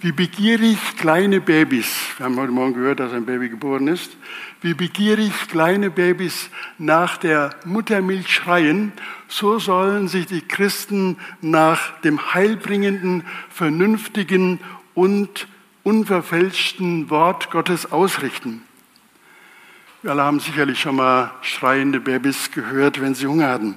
Wie 0.00 0.12
begierig 0.12 0.78
kleine 0.96 1.40
Babys, 1.40 1.92
wir 2.16 2.26
haben 2.26 2.36
heute 2.36 2.52
Morgen 2.52 2.74
gehört, 2.74 3.00
dass 3.00 3.12
ein 3.12 3.26
Baby 3.26 3.48
geboren 3.48 3.88
ist, 3.88 4.16
wie 4.60 4.74
begierig 4.74 5.32
kleine 5.48 5.90
Babys 5.90 6.50
nach 6.78 7.16
der 7.16 7.50
Muttermilch 7.64 8.32
schreien, 8.32 8.92
so 9.26 9.58
sollen 9.58 10.06
sich 10.06 10.26
die 10.26 10.42
Christen 10.42 11.16
nach 11.40 12.00
dem 12.02 12.32
heilbringenden, 12.32 13.24
vernünftigen 13.50 14.60
und 14.94 15.48
unverfälschten 15.88 17.08
Wort 17.08 17.50
Gottes 17.50 17.90
ausrichten. 17.90 18.62
Wir 20.02 20.10
alle 20.10 20.22
haben 20.22 20.38
sicherlich 20.38 20.78
schon 20.78 20.96
mal 20.96 21.30
schreiende 21.40 21.98
Babys 21.98 22.50
gehört, 22.50 23.00
wenn 23.00 23.14
sie 23.14 23.26
Hunger 23.26 23.48
hatten. 23.48 23.74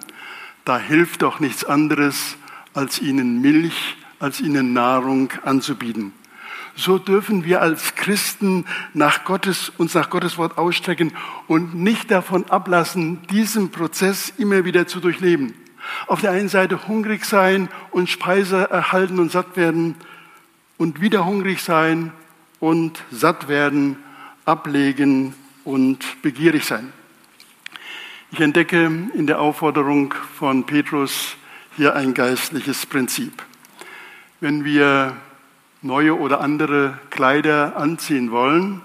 Da 0.65 0.77
hilft 0.77 1.21
doch 1.21 1.39
nichts 1.39 1.63
anderes, 1.63 2.35
als 2.73 3.01
ihnen 3.01 3.39
Milch, 3.39 3.95
als 4.19 4.41
ihnen 4.41 4.73
Nahrung 4.73 5.31
anzubieten. 5.45 6.11
So 6.75 6.97
dürfen 6.97 7.45
wir 7.45 7.61
als 7.61 7.95
Christen 7.95 8.65
nach 8.93 9.23
Gottes, 9.23 9.71
uns 9.77 9.93
nach 9.93 10.09
Gottes 10.09 10.37
Wort 10.37 10.57
ausstrecken 10.57 11.13
und 11.47 11.75
nicht 11.75 12.11
davon 12.11 12.43
ablassen, 12.49 13.25
diesen 13.27 13.71
Prozess 13.71 14.33
immer 14.37 14.65
wieder 14.65 14.85
zu 14.85 14.99
durchleben. 14.99 15.53
Auf 16.07 16.19
der 16.19 16.31
einen 16.31 16.49
Seite 16.49 16.89
hungrig 16.89 17.23
sein 17.23 17.69
und 17.89 18.09
Speise 18.09 18.69
erhalten 18.69 19.17
und 19.17 19.31
satt 19.31 19.55
werden, 19.55 19.95
und 20.81 20.99
wieder 20.99 21.27
hungrig 21.27 21.61
sein 21.61 22.11
und 22.59 23.03
satt 23.11 23.47
werden, 23.47 23.97
ablegen 24.45 25.35
und 25.63 26.23
begierig 26.23 26.65
sein. 26.65 26.91
Ich 28.31 28.39
entdecke 28.39 28.85
in 29.13 29.27
der 29.27 29.39
Aufforderung 29.39 30.15
von 30.39 30.65
Petrus 30.65 31.35
hier 31.77 31.95
ein 31.95 32.15
geistliches 32.15 32.87
Prinzip. 32.87 33.43
Wenn 34.39 34.65
wir 34.65 35.15
neue 35.83 36.17
oder 36.17 36.41
andere 36.41 36.97
Kleider 37.11 37.77
anziehen 37.77 38.31
wollen, 38.31 38.81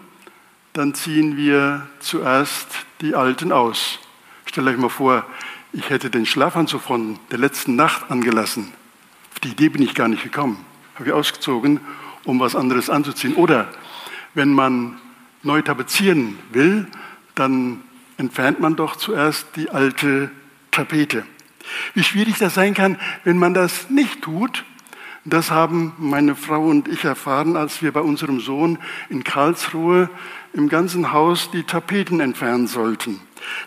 dann 0.74 0.92
ziehen 0.92 1.38
wir 1.38 1.86
zuerst 2.00 2.66
die 3.00 3.14
Alten 3.14 3.52
aus. 3.52 4.00
Stellt 4.44 4.68
euch 4.68 4.76
mal 4.76 4.90
vor, 4.90 5.24
ich 5.72 5.88
hätte 5.88 6.10
den 6.10 6.26
Schlafanzug 6.26 6.82
von 6.82 7.18
der 7.30 7.38
letzten 7.38 7.74
Nacht 7.74 8.10
angelassen. 8.10 8.70
Auf 9.32 9.40
die 9.40 9.52
Idee 9.52 9.70
bin 9.70 9.80
ich 9.80 9.94
gar 9.94 10.08
nicht 10.08 10.24
gekommen. 10.24 10.62
Habe 10.96 11.08
ich 11.08 11.12
ausgezogen, 11.12 11.80
um 12.24 12.40
was 12.40 12.56
anderes 12.56 12.88
anzuziehen. 12.88 13.34
Oder 13.34 13.68
wenn 14.34 14.52
man 14.52 14.98
neu 15.42 15.60
tapezieren 15.60 16.38
will, 16.52 16.86
dann 17.34 17.82
entfernt 18.16 18.60
man 18.60 18.76
doch 18.76 18.96
zuerst 18.96 19.46
die 19.56 19.68
alte 19.68 20.30
Tapete. 20.70 21.24
Wie 21.92 22.02
schwierig 22.02 22.38
das 22.38 22.54
sein 22.54 22.72
kann, 22.72 22.98
wenn 23.24 23.38
man 23.38 23.52
das 23.52 23.90
nicht 23.90 24.22
tut, 24.22 24.64
das 25.26 25.50
haben 25.50 25.92
meine 25.98 26.34
Frau 26.34 26.64
und 26.64 26.88
ich 26.88 27.04
erfahren, 27.04 27.56
als 27.56 27.82
wir 27.82 27.92
bei 27.92 28.00
unserem 28.00 28.40
Sohn 28.40 28.78
in 29.10 29.22
Karlsruhe 29.22 30.08
im 30.54 30.68
ganzen 30.70 31.12
Haus 31.12 31.50
die 31.50 31.64
Tapeten 31.64 32.20
entfernen 32.20 32.68
sollten. 32.68 33.20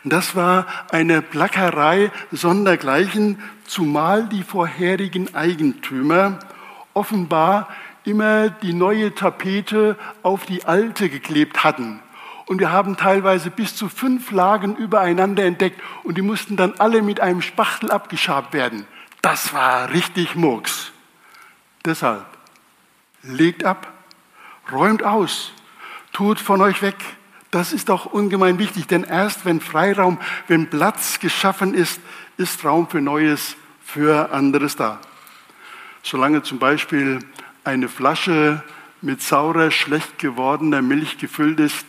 Das 0.03 0.35
war 0.35 0.65
eine 0.89 1.21
Plackerei 1.21 2.11
sondergleichen, 2.31 3.37
zumal 3.65 4.27
die 4.29 4.41
vorherigen 4.41 5.35
Eigentümer 5.35 6.39
offenbar 6.99 7.69
immer 8.03 8.49
die 8.49 8.73
neue 8.73 9.15
Tapete 9.15 9.97
auf 10.21 10.45
die 10.45 10.65
alte 10.65 11.09
geklebt 11.09 11.63
hatten. 11.63 12.01
Und 12.45 12.59
wir 12.59 12.71
haben 12.71 12.97
teilweise 12.97 13.51
bis 13.51 13.75
zu 13.75 13.87
fünf 13.87 14.31
Lagen 14.31 14.75
übereinander 14.75 15.45
entdeckt 15.45 15.79
und 16.03 16.17
die 16.17 16.21
mussten 16.21 16.57
dann 16.57 16.73
alle 16.79 17.01
mit 17.01 17.21
einem 17.21 17.41
Spachtel 17.41 17.89
abgeschabt 17.89 18.53
werden. 18.53 18.85
Das 19.21 19.53
war 19.53 19.91
richtig 19.93 20.35
Murks. 20.35 20.91
Deshalb 21.85 22.25
legt 23.23 23.63
ab, 23.63 23.93
räumt 24.71 25.03
aus, 25.03 25.53
tut 26.11 26.39
von 26.39 26.59
euch 26.61 26.81
weg. 26.81 26.97
Das 27.51 27.71
ist 27.71 27.89
auch 27.89 28.07
ungemein 28.07 28.59
wichtig, 28.59 28.87
denn 28.87 29.05
erst 29.05 29.45
wenn 29.45 29.61
Freiraum, 29.61 30.19
wenn 30.47 30.69
Platz 30.69 31.19
geschaffen 31.19 31.73
ist, 31.73 32.01
ist 32.37 32.65
Raum 32.65 32.89
für 32.89 33.01
Neues, 33.01 33.55
für 33.83 34.31
anderes 34.33 34.75
da. 34.75 34.99
Solange 36.03 36.43
zum 36.43 36.59
Beispiel 36.59 37.19
eine 37.63 37.89
Flasche 37.89 38.63
mit 39.01 39.21
saurer, 39.21 39.71
schlecht 39.71 40.19
gewordener 40.19 40.81
Milch 40.81 41.17
gefüllt 41.17 41.59
ist, 41.59 41.85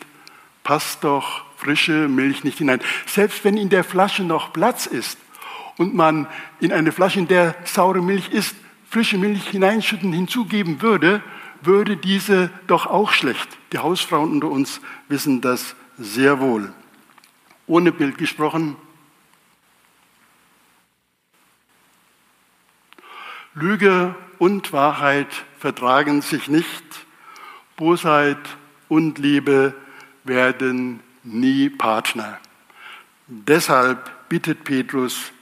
passt 0.63 1.05
doch 1.05 1.45
frische 1.57 2.09
Milch 2.09 2.45
nicht 2.45 2.59
hinein. 2.59 2.81
Selbst 3.07 3.45
wenn 3.45 3.57
in 3.57 3.69
der 3.69 3.85
Flasche 3.85 4.23
noch 4.23 4.53
Platz 4.53 4.87
ist 4.87 5.19
und 5.77 5.95
man 5.95 6.27
in 6.61 6.73
eine 6.73 6.93
Flasche, 6.93 7.19
in 7.19 7.29
der 7.29 7.55
saure 7.65 8.03
Milch 8.03 8.31
ist, 8.31 8.55
frische 8.89 9.19
Milch 9.19 9.49
hineinschütten, 9.49 10.13
hinzugeben 10.13 10.83
würde, 10.83 11.23
würde 11.63 11.97
diese 11.97 12.51
doch 12.67 12.87
auch 12.87 13.13
schlecht. 13.13 13.49
Die 13.73 13.79
Hausfrauen 13.79 14.33
unter 14.33 14.49
uns 14.49 14.81
wissen 15.09 15.41
das 15.41 15.75
sehr 15.99 16.41
wohl. 16.41 16.73
Ohne 17.67 17.93
Bild 17.93 18.19
gesprochen. 18.19 18.77
Lüge 23.61 24.15
und 24.39 24.73
Wahrheit 24.73 25.29
vertragen 25.59 26.23
sich 26.23 26.49
nicht. 26.49 26.85
Bosheit 27.77 28.39
und 28.89 29.19
Liebe 29.19 29.75
werden 30.25 31.01
nie 31.23 31.69
Partner. 31.69 32.39
Deshalb 33.27 34.29
bittet 34.29 34.65
Petrus, 34.65 35.33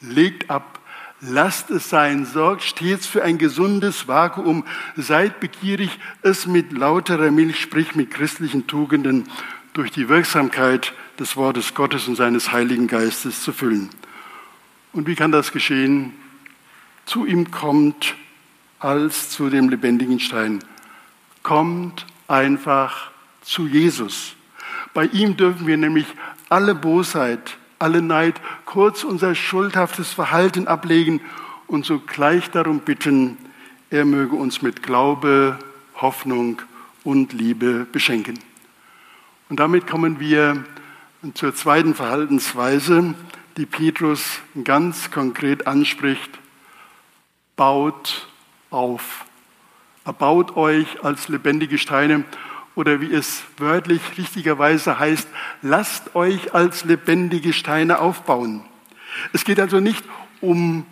legt 0.00 0.50
ab 0.50 0.78
Lasst 1.20 1.70
es 1.70 1.90
sein, 1.90 2.24
sorgt 2.26 2.62
stets 2.62 3.08
für 3.08 3.24
ein 3.24 3.38
gesundes 3.38 4.06
Vakuum, 4.06 4.64
seid 4.96 5.40
begierig, 5.40 5.98
es 6.22 6.46
mit 6.46 6.70
lauterer 6.72 7.32
Milch, 7.32 7.60
sprich 7.60 7.96
mit 7.96 8.12
christlichen 8.12 8.68
Tugenden, 8.68 9.28
durch 9.72 9.90
die 9.90 10.08
Wirksamkeit 10.08 10.92
des 11.18 11.36
Wortes 11.36 11.74
Gottes 11.74 12.06
und 12.06 12.14
seines 12.14 12.52
Heiligen 12.52 12.86
Geistes 12.86 13.42
zu 13.42 13.52
füllen. 13.52 13.90
Und 14.92 15.08
wie 15.08 15.16
kann 15.16 15.32
das 15.32 15.50
geschehen? 15.50 16.12
Zu 17.08 17.24
ihm 17.24 17.50
kommt 17.50 18.16
als 18.80 19.30
zu 19.30 19.48
dem 19.48 19.70
lebendigen 19.70 20.20
Stein. 20.20 20.62
Kommt 21.42 22.04
einfach 22.26 23.10
zu 23.40 23.66
Jesus. 23.66 24.34
Bei 24.92 25.06
ihm 25.06 25.34
dürfen 25.34 25.66
wir 25.66 25.78
nämlich 25.78 26.04
alle 26.50 26.74
Bosheit, 26.74 27.56
alle 27.78 28.02
Neid, 28.02 28.38
kurz 28.66 29.04
unser 29.04 29.34
schuldhaftes 29.34 30.12
Verhalten 30.12 30.68
ablegen 30.68 31.22
und 31.66 31.86
sogleich 31.86 32.50
darum 32.50 32.80
bitten, 32.80 33.38
er 33.88 34.04
möge 34.04 34.36
uns 34.36 34.60
mit 34.60 34.82
Glaube, 34.82 35.58
Hoffnung 35.94 36.60
und 37.04 37.32
Liebe 37.32 37.86
beschenken. 37.90 38.38
Und 39.48 39.60
damit 39.60 39.86
kommen 39.86 40.20
wir 40.20 40.62
zur 41.32 41.54
zweiten 41.54 41.94
Verhaltensweise, 41.94 43.14
die 43.56 43.64
Petrus 43.64 44.40
ganz 44.62 45.10
konkret 45.10 45.66
anspricht. 45.66 46.38
Baut 47.58 48.28
auf. 48.70 49.24
Erbaut 50.04 50.56
euch 50.56 51.02
als 51.02 51.28
lebendige 51.28 51.76
Steine 51.76 52.24
oder 52.76 53.00
wie 53.00 53.12
es 53.12 53.42
wörtlich 53.56 54.00
richtigerweise 54.16 55.00
heißt, 55.00 55.26
lasst 55.60 56.14
euch 56.14 56.54
als 56.54 56.84
lebendige 56.84 57.52
Steine 57.52 57.98
aufbauen. 57.98 58.62
Es 59.32 59.44
geht 59.44 59.58
also 59.58 59.80
nicht 59.80 60.04
um 60.40 60.86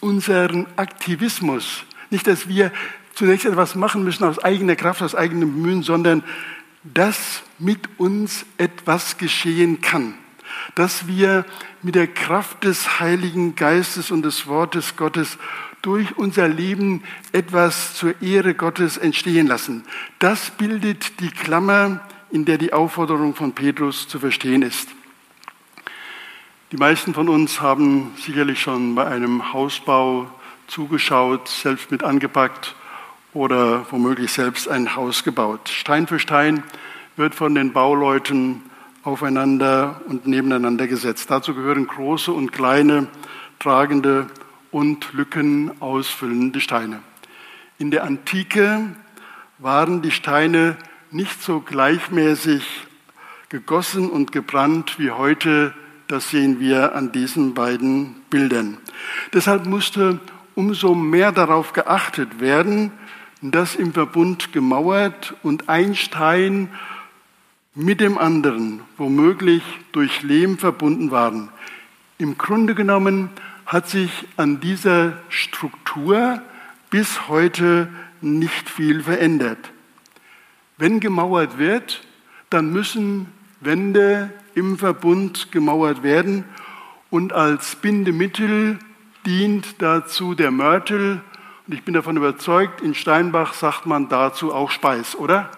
unseren 0.00 0.66
Aktivismus, 0.76 1.84
nicht, 2.10 2.26
dass 2.26 2.46
wir 2.46 2.72
zunächst 3.14 3.46
etwas 3.46 3.74
machen 3.74 4.04
müssen 4.04 4.24
aus 4.24 4.38
eigener 4.38 4.76
Kraft, 4.76 5.00
aus 5.00 5.14
eigenem 5.14 5.54
Bemühen, 5.54 5.82
sondern 5.82 6.22
dass 6.84 7.42
mit 7.58 7.88
uns 7.96 8.44
etwas 8.58 9.16
geschehen 9.16 9.80
kann, 9.80 10.12
dass 10.74 11.06
wir 11.06 11.46
mit 11.80 11.94
der 11.94 12.06
Kraft 12.06 12.64
des 12.64 13.00
Heiligen 13.00 13.54
Geistes 13.54 14.10
und 14.10 14.22
des 14.22 14.46
Wortes 14.46 14.94
Gottes 14.96 15.38
durch 15.82 16.16
unser 16.16 16.48
Leben 16.48 17.02
etwas 17.32 17.94
zur 17.94 18.20
Ehre 18.22 18.54
Gottes 18.54 18.96
entstehen 18.96 19.48
lassen. 19.48 19.84
Das 20.20 20.50
bildet 20.50 21.20
die 21.20 21.30
Klammer, 21.30 22.00
in 22.30 22.44
der 22.44 22.56
die 22.56 22.72
Aufforderung 22.72 23.34
von 23.34 23.52
Petrus 23.52 24.08
zu 24.08 24.18
verstehen 24.20 24.62
ist. 24.62 24.88
Die 26.70 26.78
meisten 26.78 27.12
von 27.12 27.28
uns 27.28 27.60
haben 27.60 28.12
sicherlich 28.16 28.62
schon 28.62 28.94
bei 28.94 29.06
einem 29.06 29.52
Hausbau 29.52 30.30
zugeschaut, 30.68 31.48
selbst 31.48 31.90
mit 31.90 32.02
angepackt 32.02 32.74
oder 33.34 33.84
womöglich 33.90 34.32
selbst 34.32 34.68
ein 34.68 34.96
Haus 34.96 35.24
gebaut. 35.24 35.68
Stein 35.68 36.06
für 36.06 36.18
Stein 36.18 36.62
wird 37.16 37.34
von 37.34 37.54
den 37.54 37.72
Bauleuten 37.72 38.62
aufeinander 39.02 40.00
und 40.06 40.26
nebeneinander 40.26 40.86
gesetzt. 40.86 41.30
Dazu 41.30 41.54
gehören 41.54 41.86
große 41.86 42.32
und 42.32 42.52
kleine 42.52 43.08
tragende 43.58 44.28
und 44.72 45.12
Lücken 45.12 45.70
ausfüllende 45.80 46.60
Steine. 46.60 47.00
In 47.78 47.92
der 47.92 48.04
Antike 48.04 48.88
waren 49.58 50.02
die 50.02 50.10
Steine 50.10 50.76
nicht 51.12 51.42
so 51.42 51.60
gleichmäßig 51.60 52.64
gegossen 53.48 54.10
und 54.10 54.32
gebrannt 54.32 54.98
wie 54.98 55.10
heute. 55.10 55.74
Das 56.08 56.30
sehen 56.30 56.58
wir 56.58 56.94
an 56.94 57.12
diesen 57.12 57.54
beiden 57.54 58.16
Bildern. 58.30 58.78
Deshalb 59.32 59.66
musste 59.66 60.18
umso 60.54 60.94
mehr 60.94 61.32
darauf 61.32 61.72
geachtet 61.72 62.40
werden, 62.40 62.90
dass 63.42 63.74
im 63.74 63.92
Verbund 63.92 64.52
gemauert 64.52 65.34
und 65.42 65.68
ein 65.68 65.94
Stein 65.94 66.68
mit 67.74 68.00
dem 68.00 68.18
anderen 68.18 68.80
womöglich 68.96 69.62
durch 69.92 70.22
Lehm 70.22 70.58
verbunden 70.58 71.10
waren. 71.10 71.48
Im 72.18 72.38
Grunde 72.38 72.74
genommen 72.74 73.30
hat 73.72 73.88
sich 73.88 74.10
an 74.36 74.60
dieser 74.60 75.14
Struktur 75.30 76.42
bis 76.90 77.26
heute 77.28 77.88
nicht 78.20 78.68
viel 78.68 79.02
verändert. 79.02 79.70
Wenn 80.76 81.00
gemauert 81.00 81.56
wird, 81.56 82.06
dann 82.50 82.70
müssen 82.70 83.32
Wände 83.60 84.30
im 84.54 84.76
Verbund 84.76 85.50
gemauert 85.52 86.02
werden 86.02 86.44
und 87.08 87.32
als 87.32 87.76
Bindemittel 87.76 88.78
dient 89.24 89.80
dazu 89.80 90.34
der 90.34 90.50
Mörtel. 90.50 91.22
Und 91.66 91.74
ich 91.74 91.82
bin 91.82 91.94
davon 91.94 92.18
überzeugt, 92.18 92.82
in 92.82 92.94
Steinbach 92.94 93.54
sagt 93.54 93.86
man 93.86 94.10
dazu 94.10 94.52
auch 94.52 94.70
Speis, 94.70 95.16
oder? 95.16 95.50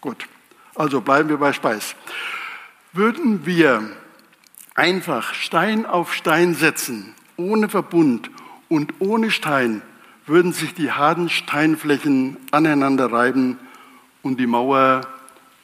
Gut, 0.00 0.28
also 0.76 1.00
bleiben 1.00 1.28
wir 1.28 1.38
bei 1.38 1.52
Speis. 1.52 1.96
Würden 2.92 3.44
wir 3.44 3.90
einfach 4.78 5.34
Stein 5.34 5.86
auf 5.86 6.14
Stein 6.14 6.54
setzen, 6.54 7.14
ohne 7.36 7.68
Verbund 7.68 8.30
und 8.68 8.94
ohne 9.00 9.32
Stein, 9.32 9.82
würden 10.24 10.52
sich 10.52 10.72
die 10.72 10.92
harten 10.92 11.28
Steinflächen 11.28 12.36
aneinander 12.52 13.10
reiben 13.10 13.58
und 14.22 14.38
die 14.38 14.46
Mauer 14.46 15.00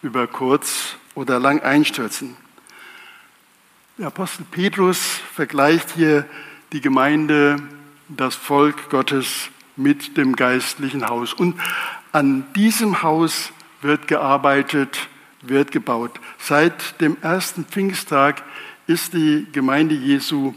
über 0.03 0.27
kurz 0.27 0.96
oder 1.14 1.38
lang 1.38 1.61
einstürzen. 1.61 2.37
Der 3.98 4.09
Apostel 4.09 4.44
Petrus 4.50 4.98
vergleicht 5.33 5.92
hier 5.92 6.27
die 6.72 6.81
Gemeinde, 6.81 7.62
das 8.09 8.35
Volk 8.35 8.90
Gottes 8.90 9.48
mit 9.77 10.16
dem 10.16 10.35
geistlichen 10.35 11.09
Haus. 11.09 11.33
Und 11.33 11.61
an 12.11 12.44
diesem 12.55 13.03
Haus 13.03 13.53
wird 13.81 14.09
gearbeitet, 14.09 15.09
wird 15.42 15.70
gebaut. 15.70 16.18
Seit 16.38 17.00
dem 17.00 17.16
ersten 17.20 17.64
Pfingsttag 17.64 18.42
ist 18.87 19.14
die 19.14 19.47
Gemeinde 19.53 19.94
Jesu 19.94 20.53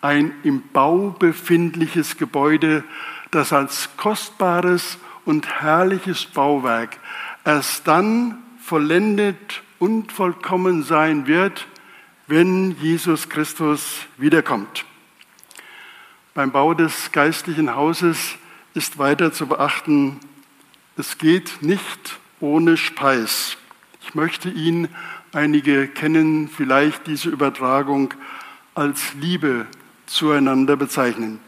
ein 0.00 0.32
im 0.42 0.62
Bau 0.72 1.10
befindliches 1.18 2.16
Gebäude, 2.16 2.84
das 3.30 3.52
als 3.52 3.90
kostbares 3.96 4.98
und 5.24 5.48
herrliches 5.62 6.26
Bauwerk 6.26 6.98
erst 7.44 7.86
dann 7.86 8.38
vollendet 8.60 9.62
und 9.78 10.12
vollkommen 10.12 10.82
sein 10.82 11.26
wird, 11.26 11.66
wenn 12.26 12.76
Jesus 12.80 13.28
Christus 13.28 14.06
wiederkommt. 14.16 14.84
Beim 16.34 16.50
Bau 16.50 16.72
des 16.74 17.12
geistlichen 17.12 17.74
Hauses 17.74 18.36
ist 18.74 18.98
weiter 18.98 19.32
zu 19.32 19.46
beachten, 19.46 20.20
es 20.96 21.18
geht 21.18 21.62
nicht 21.62 22.18
ohne 22.40 22.76
Speis. 22.76 23.56
Ich 24.12 24.14
möchte 24.14 24.50
Ihnen, 24.50 24.88
einige 25.32 25.88
kennen 25.88 26.46
vielleicht 26.46 27.06
diese 27.06 27.30
Übertragung 27.30 28.12
als 28.74 29.14
Liebe 29.14 29.64
zueinander 30.04 30.76
bezeichnen. 30.76 31.40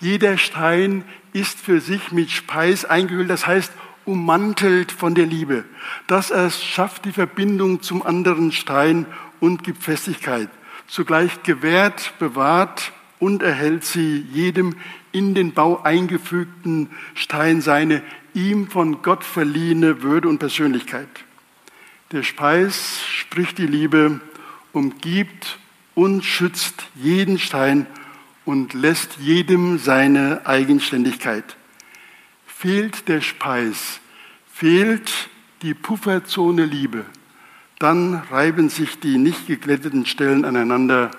Jeder 0.00 0.36
Stein 0.36 1.04
ist 1.32 1.60
für 1.60 1.80
sich 1.80 2.10
mit 2.10 2.32
Speis 2.32 2.84
eingehüllt, 2.84 3.30
das 3.30 3.46
heißt 3.46 3.72
ummantelt 4.06 4.90
von 4.90 5.14
der 5.14 5.26
Liebe. 5.26 5.62
Das 6.08 6.32
erst 6.32 6.64
schafft 6.64 7.04
die 7.04 7.12
Verbindung 7.12 7.80
zum 7.80 8.04
anderen 8.04 8.50
Stein 8.50 9.06
und 9.38 9.62
gibt 9.62 9.84
Festigkeit. 9.84 10.48
Zugleich 10.88 11.44
gewährt, 11.44 12.14
bewahrt 12.18 12.90
und 13.20 13.40
erhält 13.40 13.84
sie 13.84 14.26
jedem 14.32 14.74
in 15.12 15.34
den 15.34 15.52
Bau 15.52 15.80
eingefügten 15.84 16.90
Stein 17.14 17.60
seine 17.60 18.02
ihm 18.34 18.66
von 18.66 19.00
Gott 19.02 19.22
verliehene 19.22 20.02
Würde 20.02 20.28
und 20.28 20.40
Persönlichkeit. 20.40 21.06
Der 22.12 22.24
Speis, 22.24 23.00
spricht 23.06 23.58
die 23.58 23.68
Liebe, 23.68 24.20
umgibt 24.72 25.58
und 25.94 26.24
schützt 26.24 26.86
jeden 26.96 27.38
Stein 27.38 27.86
und 28.44 28.74
lässt 28.74 29.18
jedem 29.20 29.78
seine 29.78 30.44
Eigenständigkeit. 30.44 31.56
Fehlt 32.46 33.06
der 33.06 33.20
Speis, 33.20 34.00
fehlt 34.52 35.28
die 35.62 35.72
Pufferzone 35.72 36.64
Liebe, 36.64 37.04
dann 37.78 38.14
reiben 38.14 38.70
sich 38.70 38.98
die 38.98 39.16
nicht 39.16 39.46
geglätteten 39.46 40.04
Stellen 40.04 40.44
aneinander 40.44 41.12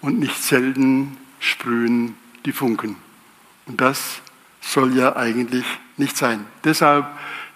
und 0.00 0.18
nicht 0.18 0.42
selten 0.42 1.16
sprühen 1.38 2.16
die 2.44 2.52
Funken. 2.52 2.96
Und 3.66 3.80
das 3.80 4.22
soll 4.60 4.96
ja 4.96 5.14
eigentlich 5.14 5.66
nicht 5.96 6.16
sein. 6.16 6.44
Deshalb 6.64 7.06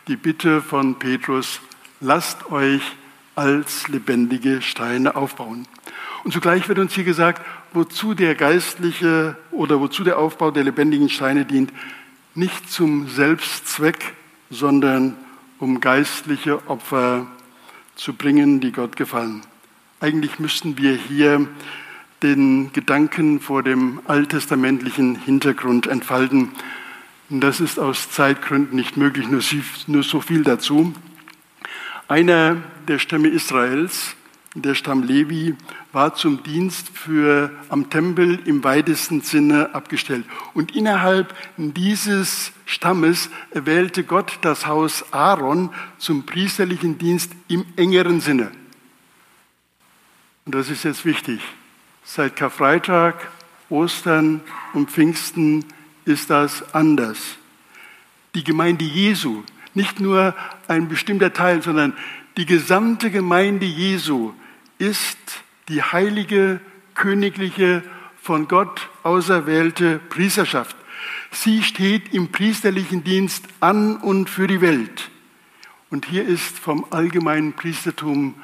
die 0.07 0.17
Bitte 0.17 0.63
von 0.63 1.01
Petrus, 1.01 1.61
lasst 2.01 2.51
euch 2.51 2.83
als 3.35 3.89
lebendige 3.89 4.63
Steine 4.63 5.17
aufbauen. 5.17 5.67
Und 6.25 6.33
zugleich 6.33 6.69
wird 6.69 6.79
uns 6.79 6.95
hier 6.95 7.05
gesagt, 7.05 7.45
wozu 7.73 8.15
der 8.15 8.35
geistliche 8.35 9.37
oder 9.51 9.81
wozu 9.81 10.05
der 10.05 10.19
Aufbau 10.19 10.51
der 10.51 10.65
lebendigen 10.65 11.09
Steine 11.09 11.45
dient, 11.45 11.73
nicht 12.35 12.71
zum 12.71 13.09
Selbstzweck, 13.09 14.15
sondern 14.51 15.17
um 15.59 15.81
geistliche 15.81 16.69
Opfer 16.69 17.27
zu 17.95 18.13
bringen, 18.13 18.61
die 18.61 18.73
Gott 18.73 18.97
gefallen. 18.97 19.43
Eigentlich 20.01 20.39
müssten 20.39 20.79
wir 20.79 20.95
hier 20.95 21.49
den 22.23 22.73
Gedanken 22.73 23.41
vor 23.41 23.63
dem 23.63 24.01
alttestamentlichen 24.07 25.17
Hintergrund 25.17 25.87
entfalten. 25.87 26.51
Das 27.31 27.61
ist 27.61 27.79
aus 27.79 28.11
Zeitgründen 28.11 28.77
nicht 28.77 28.97
möglich, 28.97 29.29
nur 29.29 30.03
so 30.03 30.21
viel 30.21 30.43
dazu. 30.43 30.95
Einer 32.09 32.57
der 32.89 32.99
Stämme 32.99 33.29
Israels, 33.29 34.17
der 34.55 34.75
Stamm 34.75 35.03
Levi, 35.03 35.55
war 35.93 36.15
zum 36.15 36.43
Dienst 36.43 36.89
für 36.89 37.51
am 37.69 37.91
Tempel 37.91 38.41
im 38.47 38.65
weitesten 38.65 39.21
Sinne 39.21 39.75
abgestellt. 39.75 40.25
Und 40.55 40.75
innerhalb 40.75 41.35
dieses 41.59 42.53
Stammes 42.65 43.29
erwählte 43.51 44.05
Gott 44.05 44.39
das 44.41 44.67
Haus 44.67 45.13
Aaron 45.13 45.69
zum 45.99 46.25
priesterlichen 46.25 46.97
Dienst 46.97 47.31
im 47.47 47.67
engeren 47.77 48.23
Sinne. 48.23 48.53
Und 50.47 50.55
das 50.55 50.71
ist 50.71 50.85
jetzt 50.85 51.05
wichtig. 51.05 51.43
Seit 52.05 52.37
Karfreitag, 52.37 53.17
Ostern 53.69 54.41
und 54.73 54.91
Pfingsten 54.91 55.67
ist 56.07 56.31
das 56.31 56.75
anders. 56.75 57.37
Die 58.35 58.45
Gemeinde 58.45 58.87
Jesu, 58.87 59.43
nicht 59.79 60.01
nur 60.01 60.35
ein 60.67 60.89
bestimmter 60.89 61.33
Teil, 61.33 61.63
sondern 61.63 61.95
die 62.37 62.45
gesamte 62.45 63.11
Gemeinde 63.11 63.65
Jesu 63.65 64.35
ist 64.79 65.19
die 65.69 65.83
heilige, 65.83 66.61
königliche, 66.95 67.83
von 68.21 68.47
Gott 68.47 68.91
auserwählte 69.05 70.01
Priesterschaft. 70.11 70.77
Sie 71.31 71.63
steht 71.63 72.13
im 72.13 72.31
priesterlichen 72.31 73.03
Dienst 73.03 73.45
an 73.61 73.97
und 73.97 74.29
für 74.29 74.47
die 74.47 74.61
Welt. 74.61 75.11
Und 75.89 76.05
hier 76.05 76.27
ist 76.27 76.59
vom 76.59 76.85
allgemeinen 76.91 77.55
Priestertum 77.55 78.35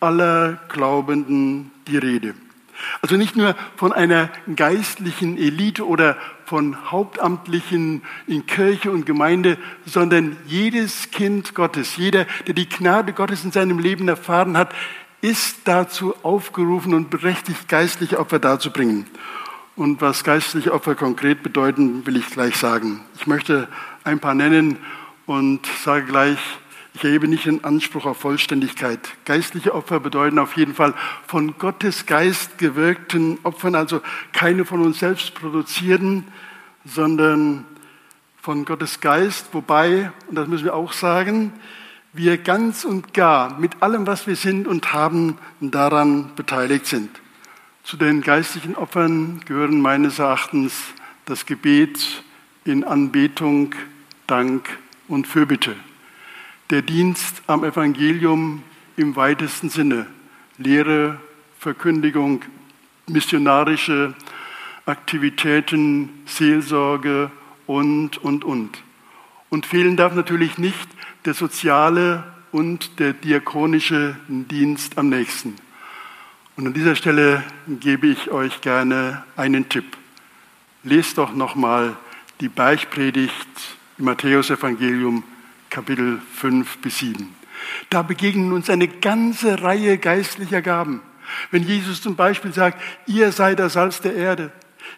aller 0.00 0.58
Glaubenden 0.68 1.70
die 1.86 1.98
Rede. 1.98 2.34
Also 3.02 3.16
nicht 3.16 3.36
nur 3.36 3.54
von 3.76 3.92
einer 3.92 4.30
geistlichen 4.54 5.36
Elite 5.36 5.86
oder 5.86 6.16
von 6.44 6.90
Hauptamtlichen 6.90 8.02
in 8.26 8.46
Kirche 8.46 8.90
und 8.90 9.06
Gemeinde, 9.06 9.58
sondern 9.84 10.36
jedes 10.46 11.10
Kind 11.10 11.54
Gottes, 11.54 11.96
jeder, 11.96 12.26
der 12.46 12.54
die 12.54 12.68
Gnade 12.68 13.12
Gottes 13.12 13.44
in 13.44 13.52
seinem 13.52 13.78
Leben 13.78 14.08
erfahren 14.08 14.56
hat, 14.56 14.74
ist 15.20 15.60
dazu 15.64 16.14
aufgerufen 16.22 16.94
und 16.94 17.10
berechtigt, 17.10 17.68
geistliche 17.68 18.18
Opfer 18.18 18.38
darzubringen. 18.38 19.06
Und 19.76 20.00
was 20.00 20.24
geistliche 20.24 20.72
Opfer 20.72 20.94
konkret 20.94 21.42
bedeuten, 21.42 22.06
will 22.06 22.16
ich 22.16 22.26
gleich 22.30 22.56
sagen. 22.56 23.00
Ich 23.16 23.26
möchte 23.26 23.68
ein 24.04 24.20
paar 24.20 24.34
nennen 24.34 24.78
und 25.26 25.66
sage 25.84 26.06
gleich, 26.06 26.38
ich 26.98 27.04
erhebe 27.04 27.28
nicht 27.28 27.46
den 27.46 27.62
Anspruch 27.62 28.06
auf 28.06 28.18
Vollständigkeit. 28.18 28.98
Geistliche 29.24 29.72
Opfer 29.72 30.00
bedeuten 30.00 30.40
auf 30.40 30.56
jeden 30.56 30.74
Fall 30.74 30.94
von 31.28 31.56
Gottes 31.56 32.06
Geist 32.06 32.58
gewirkten 32.58 33.38
Opfern, 33.44 33.76
also 33.76 34.00
keine 34.32 34.64
von 34.64 34.82
uns 34.82 34.98
selbst 34.98 35.32
produzierten, 35.34 36.24
sondern 36.84 37.64
von 38.42 38.64
Gottes 38.64 39.00
Geist, 39.00 39.46
wobei, 39.52 40.10
und 40.26 40.34
das 40.34 40.48
müssen 40.48 40.64
wir 40.64 40.74
auch 40.74 40.92
sagen, 40.92 41.52
wir 42.12 42.36
ganz 42.36 42.84
und 42.84 43.14
gar 43.14 43.60
mit 43.60 43.80
allem, 43.80 44.08
was 44.08 44.26
wir 44.26 44.34
sind 44.34 44.66
und 44.66 44.92
haben, 44.92 45.38
daran 45.60 46.32
beteiligt 46.34 46.86
sind. 46.86 47.10
Zu 47.84 47.96
den 47.96 48.22
geistlichen 48.22 48.74
Opfern 48.74 49.40
gehören 49.46 49.80
meines 49.80 50.18
Erachtens 50.18 50.74
das 51.26 51.46
Gebet 51.46 52.24
in 52.64 52.82
Anbetung, 52.82 53.76
Dank 54.26 54.68
und 55.06 55.28
Fürbitte 55.28 55.76
der 56.70 56.82
Dienst 56.82 57.42
am 57.46 57.64
Evangelium 57.64 58.62
im 58.96 59.16
weitesten 59.16 59.70
Sinne, 59.70 60.06
Lehre, 60.58 61.18
Verkündigung, 61.58 62.42
missionarische 63.06 64.14
Aktivitäten, 64.84 66.10
Seelsorge 66.26 67.30
und, 67.66 68.18
und, 68.18 68.44
und. 68.44 68.82
Und 69.50 69.66
fehlen 69.66 69.96
darf 69.96 70.14
natürlich 70.14 70.58
nicht 70.58 70.88
der 71.24 71.34
soziale 71.34 72.24
und 72.52 72.98
der 72.98 73.14
diakonische 73.14 74.16
Dienst 74.28 74.98
am 74.98 75.08
nächsten. 75.08 75.56
Und 76.56 76.66
an 76.66 76.74
dieser 76.74 76.96
Stelle 76.96 77.44
gebe 77.66 78.08
ich 78.08 78.30
euch 78.30 78.60
gerne 78.60 79.24
einen 79.36 79.68
Tipp. 79.68 79.96
Lest 80.82 81.18
doch 81.18 81.32
nochmal 81.32 81.96
die 82.40 82.48
Beichtpredigt 82.48 83.48
im 83.96 84.06
Matthäusevangelium 84.06 85.22
Kapitel 85.70 86.20
5 86.34 86.78
bis 86.78 86.98
7. 86.98 87.34
Da 87.90 88.02
begegnen 88.02 88.52
uns 88.52 88.70
eine 88.70 88.88
ganze 88.88 89.62
Reihe 89.62 89.98
geistlicher 89.98 90.62
Gaben. 90.62 91.02
Wenn 91.50 91.62
Jesus 91.62 92.00
zum 92.00 92.16
Beispiel 92.16 92.52
sagt, 92.52 92.80
ihr 93.06 93.32
seid 93.32 93.58
das 93.58 93.74
Salz 93.74 94.00
der 94.00 94.14
Erde, 94.14 94.52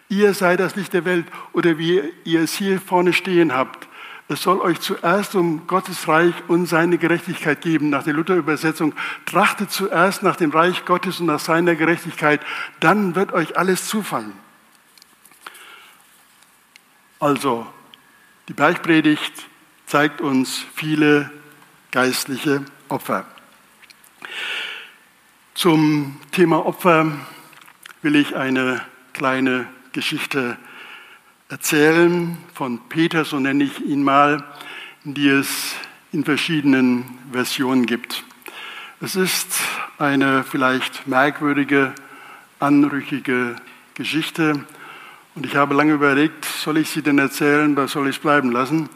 ihr 0.09 0.33
seid 0.33 0.59
das 0.59 0.75
Licht 0.75 0.93
der 0.93 1.05
Welt 1.05 1.25
oder 1.53 1.77
wie 1.77 2.01
ihr 2.23 2.41
es 2.41 2.53
hier 2.53 2.79
vorne 2.79 3.13
stehen 3.13 3.53
habt, 3.53 3.87
es 4.31 4.43
soll 4.43 4.61
euch 4.61 4.79
zuerst 4.79 5.35
um 5.35 5.67
Gottes 5.67 6.07
Reich 6.07 6.33
und 6.47 6.65
seine 6.65 6.97
Gerechtigkeit 6.97 7.59
geben. 7.59 7.89
Nach 7.89 8.03
der 8.03 8.13
Luther-Übersetzung, 8.13 8.93
trachtet 9.25 9.71
zuerst 9.71 10.23
nach 10.23 10.37
dem 10.37 10.51
Reich 10.51 10.85
Gottes 10.85 11.19
und 11.19 11.25
nach 11.25 11.41
seiner 11.41 11.75
Gerechtigkeit, 11.75 12.39
dann 12.79 13.15
wird 13.15 13.33
euch 13.33 13.57
alles 13.57 13.89
zufallen. 13.89 14.31
Also, 17.19 17.67
die 18.47 18.53
Bergpredigt 18.53 19.47
zeigt 19.91 20.21
uns 20.21 20.63
viele 20.73 21.29
geistliche 21.91 22.63
Opfer. 22.87 23.25
Zum 25.53 26.17
Thema 26.31 26.65
Opfer 26.65 27.11
will 28.01 28.15
ich 28.15 28.33
eine 28.37 28.85
kleine 29.11 29.67
Geschichte 29.91 30.55
erzählen 31.49 32.37
von 32.53 32.79
Peter, 32.87 33.25
so 33.25 33.37
nenne 33.37 33.65
ich 33.65 33.81
ihn 33.81 34.01
mal, 34.01 34.45
die 35.03 35.27
es 35.27 35.75
in 36.13 36.23
verschiedenen 36.23 37.19
Versionen 37.33 37.85
gibt. 37.85 38.23
Es 39.01 39.17
ist 39.17 39.59
eine 39.97 40.45
vielleicht 40.45 41.05
merkwürdige, 41.05 41.93
anrüchige 42.61 43.57
Geschichte. 43.95 44.63
Und 45.35 45.45
ich 45.45 45.57
habe 45.57 45.75
lange 45.75 45.91
überlegt, 45.91 46.45
soll 46.45 46.77
ich 46.77 46.89
sie 46.89 47.01
denn 47.01 47.19
erzählen 47.19 47.73
oder 47.73 47.89
soll 47.89 48.07
ich 48.07 48.15
es 48.15 48.21
bleiben 48.21 48.53
lassen? 48.53 48.87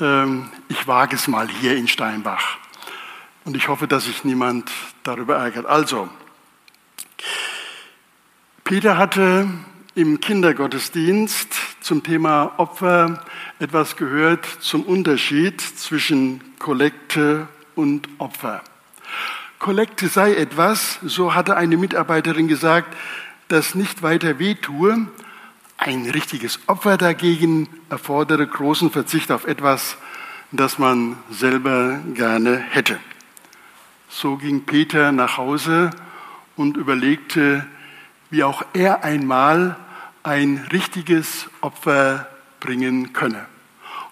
Ähm, 0.00 0.50
ich 0.68 0.86
wage 0.86 1.16
es 1.16 1.28
mal 1.28 1.48
hier 1.48 1.76
in 1.76 1.88
Steinbach. 1.88 2.58
Und 3.44 3.56
ich 3.56 3.68
hoffe, 3.68 3.86
dass 3.86 4.04
sich 4.04 4.24
niemand 4.24 4.70
darüber 5.02 5.36
ärgert. 5.36 5.66
Also, 5.66 6.08
Peter 8.64 8.96
hatte 8.96 9.48
im 9.94 10.20
Kindergottesdienst 10.20 11.54
zum 11.80 12.02
Thema 12.02 12.54
Opfer 12.56 13.22
etwas 13.58 13.96
gehört 13.96 14.46
zum 14.60 14.82
Unterschied 14.84 15.60
zwischen 15.60 16.42
Kollekte 16.58 17.46
und 17.74 18.08
Opfer. 18.18 18.62
Kollekte 19.58 20.08
sei 20.08 20.34
etwas, 20.34 20.98
so 21.02 21.34
hatte 21.34 21.56
eine 21.56 21.76
Mitarbeiterin 21.76 22.48
gesagt, 22.48 22.96
das 23.48 23.74
nicht 23.74 24.02
weiter 24.02 24.38
wehtue. 24.38 25.06
Ein 25.76 26.08
richtiges 26.08 26.60
Opfer 26.66 26.96
dagegen 26.96 27.68
erfordere 27.90 28.46
großen 28.46 28.90
Verzicht 28.90 29.30
auf 29.30 29.46
etwas, 29.46 29.96
das 30.52 30.78
man 30.78 31.16
selber 31.30 31.98
gerne 32.14 32.56
hätte. 32.56 32.98
So 34.08 34.36
ging 34.36 34.64
Peter 34.64 35.10
nach 35.12 35.36
Hause 35.36 35.90
und 36.56 36.76
überlegte, 36.76 37.66
wie 38.30 38.44
auch 38.44 38.64
er 38.72 39.02
einmal 39.04 39.76
ein 40.22 40.66
richtiges 40.72 41.48
Opfer 41.60 42.28
bringen 42.60 43.12
könne. 43.12 43.46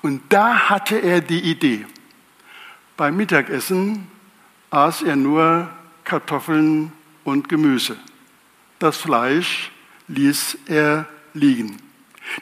Und 0.02 0.20
da 0.30 0.68
hatte 0.68 0.96
er 0.96 1.20
die 1.20 1.40
Idee. 1.40 1.86
Beim 2.96 3.16
Mittagessen 3.16 4.08
aß 4.70 5.02
er 5.02 5.16
nur 5.16 5.70
Kartoffeln 6.04 6.92
und 7.24 7.48
Gemüse. 7.48 7.96
Das 8.78 8.96
Fleisch 8.96 9.70
ließ 10.08 10.58
er 10.66 11.06
liegen. 11.34 11.78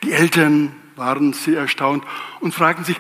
Die 0.03 0.13
Eltern 0.13 0.73
waren 0.97 1.33
sehr 1.33 1.61
erstaunt 1.61 2.05
und 2.41 2.55
fragten 2.55 2.85
sich, 2.85 2.99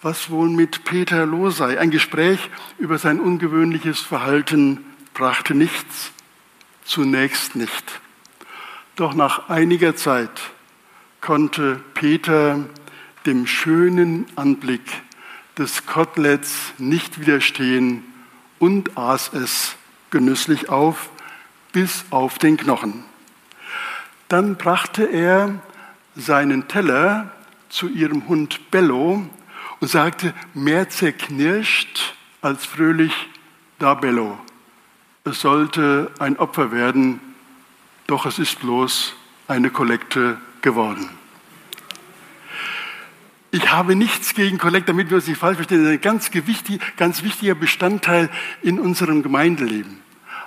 was 0.00 0.30
wohl 0.30 0.48
mit 0.48 0.84
Peter 0.84 1.26
los 1.26 1.56
sei. 1.58 1.78
Ein 1.78 1.90
Gespräch 1.90 2.50
über 2.78 2.98
sein 2.98 3.20
ungewöhnliches 3.20 4.00
Verhalten 4.00 4.84
brachte 5.14 5.54
nichts, 5.54 6.12
zunächst 6.84 7.56
nicht. 7.56 8.00
Doch 8.96 9.14
nach 9.14 9.48
einiger 9.48 9.96
Zeit 9.96 10.40
konnte 11.20 11.80
Peter 11.94 12.64
dem 13.26 13.46
schönen 13.46 14.26
Anblick 14.36 14.82
des 15.56 15.86
Koteletts 15.86 16.72
nicht 16.78 17.20
widerstehen 17.20 18.02
und 18.58 18.96
aß 18.96 19.32
es 19.34 19.76
genüsslich 20.10 20.68
auf 20.68 21.10
bis 21.72 22.04
auf 22.10 22.38
den 22.38 22.56
Knochen. 22.56 23.04
Dann 24.32 24.56
brachte 24.56 25.04
er 25.04 25.60
seinen 26.16 26.66
Teller 26.66 27.30
zu 27.68 27.86
ihrem 27.90 28.28
Hund 28.28 28.70
Bello 28.70 29.28
und 29.78 29.88
sagte, 29.88 30.32
mehr 30.54 30.88
zerknirscht 30.88 32.14
als 32.40 32.64
fröhlich, 32.64 33.12
da 33.78 33.92
Bello. 33.92 34.38
Es 35.24 35.42
sollte 35.42 36.10
ein 36.18 36.38
Opfer 36.38 36.72
werden, 36.72 37.20
doch 38.06 38.24
es 38.24 38.38
ist 38.38 38.60
bloß 38.60 39.14
eine 39.48 39.68
Kollekte 39.68 40.38
geworden. 40.62 41.10
Ich 43.50 43.70
habe 43.70 43.96
nichts 43.96 44.32
gegen 44.32 44.56
Kollekte, 44.56 44.92
damit 44.92 45.10
wir 45.10 45.16
uns 45.18 45.26
nicht 45.26 45.40
falsch 45.40 45.56
verstehen. 45.56 45.84
Das 45.84 45.92
ist 45.92 45.98
ein 45.98 46.00
ganz, 46.00 46.30
ganz 46.96 47.22
wichtiger 47.22 47.54
Bestandteil 47.54 48.30
in 48.62 48.80
unserem 48.80 49.22
Gemeindeleben. 49.22 50.00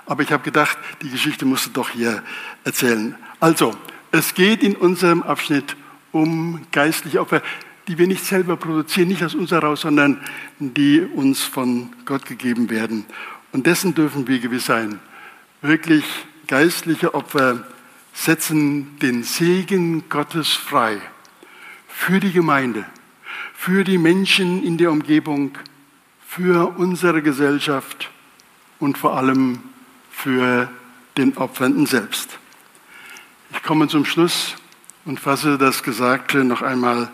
Aber 0.06 0.24
ich 0.24 0.32
habe 0.32 0.42
gedacht, 0.42 0.76
die 1.02 1.10
Geschichte 1.10 1.44
musst 1.44 1.66
du 1.66 1.70
doch 1.70 1.90
hier 1.90 2.24
erzählen. 2.64 3.14
Also, 3.40 3.74
es 4.12 4.34
geht 4.34 4.62
in 4.62 4.76
unserem 4.76 5.22
Abschnitt 5.22 5.76
um 6.12 6.66
geistliche 6.72 7.20
Opfer 7.20 7.42
die 7.88 7.98
wir 7.98 8.06
nicht 8.06 8.24
selber 8.24 8.56
produzieren, 8.56 9.08
nicht 9.08 9.22
aus 9.22 9.34
uns 9.34 9.52
heraus, 9.52 9.82
sondern 9.82 10.20
die 10.58 11.00
uns 11.00 11.42
von 11.42 11.92
Gott 12.04 12.26
gegeben 12.26 12.68
werden. 12.70 13.04
Und 13.52 13.66
dessen 13.66 13.94
dürfen 13.94 14.26
wir 14.26 14.40
gewiss 14.40 14.66
sein. 14.66 15.00
Wirklich 15.62 16.04
geistliche 16.46 17.14
Opfer 17.14 17.64
setzen 18.12 18.98
den 18.98 19.22
Segen 19.22 20.08
Gottes 20.08 20.48
frei 20.52 21.00
für 21.88 22.18
die 22.18 22.32
Gemeinde, 22.32 22.84
für 23.54 23.84
die 23.84 23.98
Menschen 23.98 24.62
in 24.64 24.78
der 24.78 24.90
Umgebung, 24.90 25.56
für 26.26 26.76
unsere 26.76 27.22
Gesellschaft 27.22 28.10
und 28.80 28.98
vor 28.98 29.16
allem 29.16 29.60
für 30.10 30.68
den 31.16 31.36
Opfernden 31.36 31.86
selbst. 31.86 32.38
Ich 33.56 33.62
komme 33.62 33.88
zum 33.88 34.04
Schluss 34.04 34.54
und 35.06 35.18
fasse 35.18 35.56
das 35.56 35.82
Gesagte 35.82 36.44
noch 36.44 36.62
einmal 36.62 37.10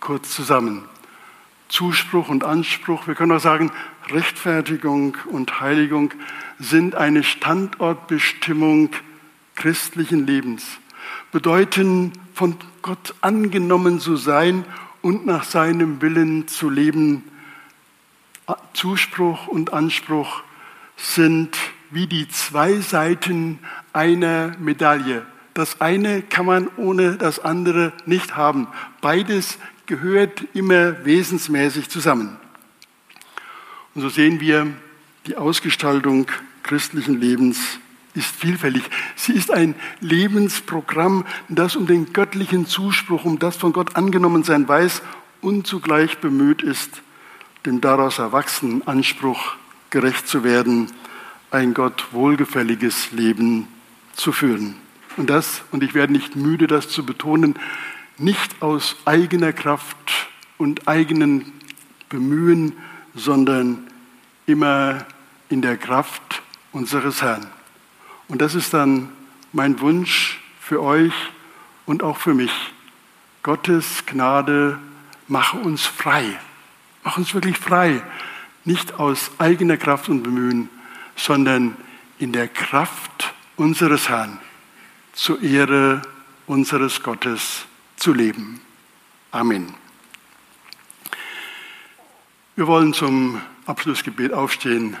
kurz 0.00 0.32
zusammen. 0.34 0.84
Zuspruch 1.68 2.28
und 2.28 2.44
Anspruch, 2.44 3.08
wir 3.08 3.14
können 3.14 3.32
auch 3.32 3.40
sagen, 3.40 3.72
Rechtfertigung 4.10 5.16
und 5.26 5.60
Heiligung 5.60 6.12
sind 6.58 6.94
eine 6.94 7.24
Standortbestimmung 7.24 8.90
christlichen 9.56 10.26
Lebens, 10.26 10.78
bedeuten 11.32 12.12
von 12.34 12.56
Gott 12.82 13.14
angenommen 13.22 13.98
zu 13.98 14.16
sein 14.16 14.64
und 15.00 15.26
nach 15.26 15.42
seinem 15.42 16.00
Willen 16.02 16.46
zu 16.48 16.70
leben. 16.70 17.24
Zuspruch 18.74 19.48
und 19.48 19.72
Anspruch 19.72 20.42
sind 20.96 21.56
wie 21.90 22.06
die 22.06 22.28
zwei 22.28 22.76
Seiten 22.76 23.58
einer 23.92 24.54
Medaille. 24.58 25.26
Das 25.58 25.80
eine 25.80 26.22
kann 26.22 26.46
man 26.46 26.68
ohne 26.76 27.16
das 27.16 27.40
andere 27.40 27.92
nicht 28.06 28.36
haben. 28.36 28.68
Beides 29.00 29.58
gehört 29.86 30.44
immer 30.54 31.04
wesensmäßig 31.04 31.88
zusammen. 31.88 32.36
Und 33.92 34.02
so 34.02 34.08
sehen 34.08 34.38
wir, 34.38 34.68
die 35.26 35.36
Ausgestaltung 35.36 36.28
christlichen 36.62 37.20
Lebens 37.20 37.58
ist 38.14 38.36
vielfältig. 38.36 38.84
Sie 39.16 39.32
ist 39.32 39.50
ein 39.50 39.74
Lebensprogramm, 39.98 41.26
das 41.48 41.74
um 41.74 41.88
den 41.88 42.12
göttlichen 42.12 42.66
Zuspruch, 42.66 43.24
um 43.24 43.40
das 43.40 43.56
von 43.56 43.72
Gott 43.72 43.96
angenommen 43.96 44.44
sein 44.44 44.68
weiß 44.68 45.02
und 45.40 45.66
zugleich 45.66 46.18
bemüht 46.18 46.62
ist, 46.62 47.02
dem 47.66 47.80
daraus 47.80 48.20
erwachsenen 48.20 48.86
Anspruch 48.86 49.56
gerecht 49.90 50.28
zu 50.28 50.44
werden, 50.44 50.92
ein 51.50 51.74
Gott 51.74 52.12
wohlgefälliges 52.12 53.10
Leben 53.10 53.66
zu 54.12 54.30
führen. 54.30 54.76
Und 55.18 55.30
das, 55.30 55.62
und 55.72 55.82
ich 55.82 55.94
werde 55.94 56.12
nicht 56.12 56.36
müde, 56.36 56.68
das 56.68 56.88
zu 56.88 57.04
betonen, 57.04 57.56
nicht 58.18 58.62
aus 58.62 58.94
eigener 59.04 59.52
Kraft 59.52 59.96
und 60.58 60.86
eigenen 60.86 61.52
Bemühen, 62.08 62.72
sondern 63.16 63.88
immer 64.46 65.06
in 65.48 65.60
der 65.60 65.76
Kraft 65.76 66.42
unseres 66.70 67.20
Herrn. 67.20 67.48
Und 68.28 68.40
das 68.40 68.54
ist 68.54 68.72
dann 68.72 69.08
mein 69.52 69.80
Wunsch 69.80 70.40
für 70.60 70.80
euch 70.82 71.12
und 71.84 72.04
auch 72.04 72.18
für 72.18 72.34
mich. 72.34 72.52
Gottes 73.42 74.06
Gnade 74.06 74.78
mache 75.26 75.56
uns 75.56 75.84
frei. 75.84 76.38
Mach 77.02 77.16
uns 77.16 77.34
wirklich 77.34 77.58
frei. 77.58 78.02
Nicht 78.64 78.94
aus 78.94 79.32
eigener 79.38 79.78
Kraft 79.78 80.08
und 80.08 80.22
Bemühen, 80.22 80.68
sondern 81.16 81.76
in 82.20 82.30
der 82.30 82.46
Kraft 82.46 83.34
unseres 83.56 84.08
Herrn 84.08 84.38
zur 85.18 85.42
Ehre 85.42 86.00
unseres 86.46 87.02
Gottes 87.02 87.64
zu 87.96 88.14
leben. 88.14 88.60
Amen. 89.32 89.74
Wir 92.54 92.68
wollen 92.68 92.92
zum 92.94 93.42
Abschlussgebet 93.66 94.32
aufstehen. 94.32 94.96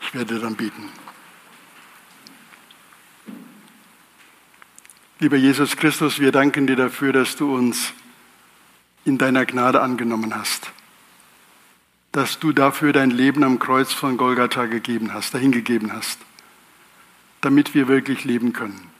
Ich 0.00 0.14
werde 0.14 0.40
dann 0.40 0.56
beten. 0.56 0.88
Lieber 5.18 5.36
Jesus 5.36 5.76
Christus, 5.76 6.18
wir 6.18 6.32
danken 6.32 6.66
dir 6.66 6.76
dafür, 6.76 7.12
dass 7.12 7.36
du 7.36 7.54
uns 7.54 7.92
in 9.04 9.18
deiner 9.18 9.44
Gnade 9.44 9.82
angenommen 9.82 10.34
hast. 10.34 10.72
Dass 12.12 12.38
du 12.38 12.52
dafür 12.52 12.94
dein 12.94 13.10
Leben 13.10 13.44
am 13.44 13.58
Kreuz 13.58 13.92
von 13.92 14.16
Golgatha 14.16 14.64
gegeben 14.64 15.12
hast, 15.12 15.34
dahingegeben 15.34 15.92
hast, 15.92 16.18
damit 17.42 17.74
wir 17.74 17.86
wirklich 17.86 18.24
leben 18.24 18.54
können. 18.54 18.97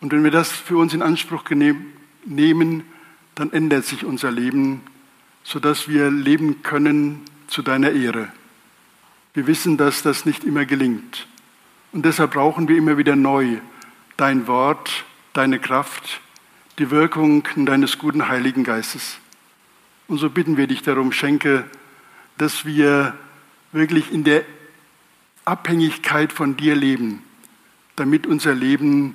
Und 0.00 0.12
wenn 0.12 0.24
wir 0.24 0.30
das 0.30 0.50
für 0.50 0.76
uns 0.76 0.94
in 0.94 1.02
Anspruch 1.02 1.44
nehmen, 2.24 2.84
dann 3.34 3.52
ändert 3.52 3.84
sich 3.84 4.04
unser 4.04 4.30
Leben, 4.30 4.82
sodass 5.42 5.88
wir 5.88 6.10
leben 6.10 6.62
können 6.62 7.22
zu 7.48 7.62
deiner 7.62 7.90
Ehre. 7.90 8.28
Wir 9.34 9.46
wissen, 9.46 9.76
dass 9.76 10.02
das 10.02 10.24
nicht 10.24 10.44
immer 10.44 10.64
gelingt. 10.64 11.26
Und 11.92 12.04
deshalb 12.04 12.32
brauchen 12.32 12.68
wir 12.68 12.76
immer 12.76 12.98
wieder 12.98 13.16
neu 13.16 13.58
dein 14.16 14.46
Wort, 14.46 15.04
deine 15.32 15.58
Kraft, 15.58 16.20
die 16.78 16.90
Wirkung 16.90 17.44
deines 17.56 17.98
guten 17.98 18.28
Heiligen 18.28 18.64
Geistes. 18.64 19.18
Und 20.06 20.18
so 20.18 20.30
bitten 20.30 20.56
wir 20.56 20.66
dich 20.66 20.82
darum, 20.82 21.12
schenke, 21.12 21.64
dass 22.36 22.64
wir 22.64 23.14
wirklich 23.72 24.12
in 24.12 24.24
der 24.24 24.44
Abhängigkeit 25.44 26.32
von 26.32 26.56
dir 26.56 26.74
leben, 26.74 27.22
damit 27.96 28.26
unser 28.26 28.54
Leben 28.54 29.14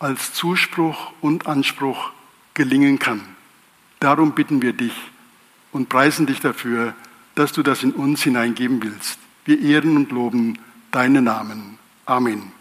als 0.00 0.32
Zuspruch 0.32 1.12
und 1.20 1.46
Anspruch 1.46 2.10
gelingen 2.54 2.98
kann. 2.98 3.20
Darum 4.00 4.32
bitten 4.32 4.62
wir 4.62 4.72
dich 4.72 4.94
und 5.72 5.88
preisen 5.88 6.26
dich 6.26 6.40
dafür, 6.40 6.94
dass 7.34 7.52
du 7.52 7.62
das 7.62 7.82
in 7.82 7.92
uns 7.92 8.22
hineingeben 8.22 8.82
willst. 8.82 9.18
Wir 9.44 9.60
ehren 9.60 9.96
und 9.96 10.10
loben 10.10 10.58
deinen 10.90 11.24
Namen. 11.24 11.78
Amen. 12.06 12.59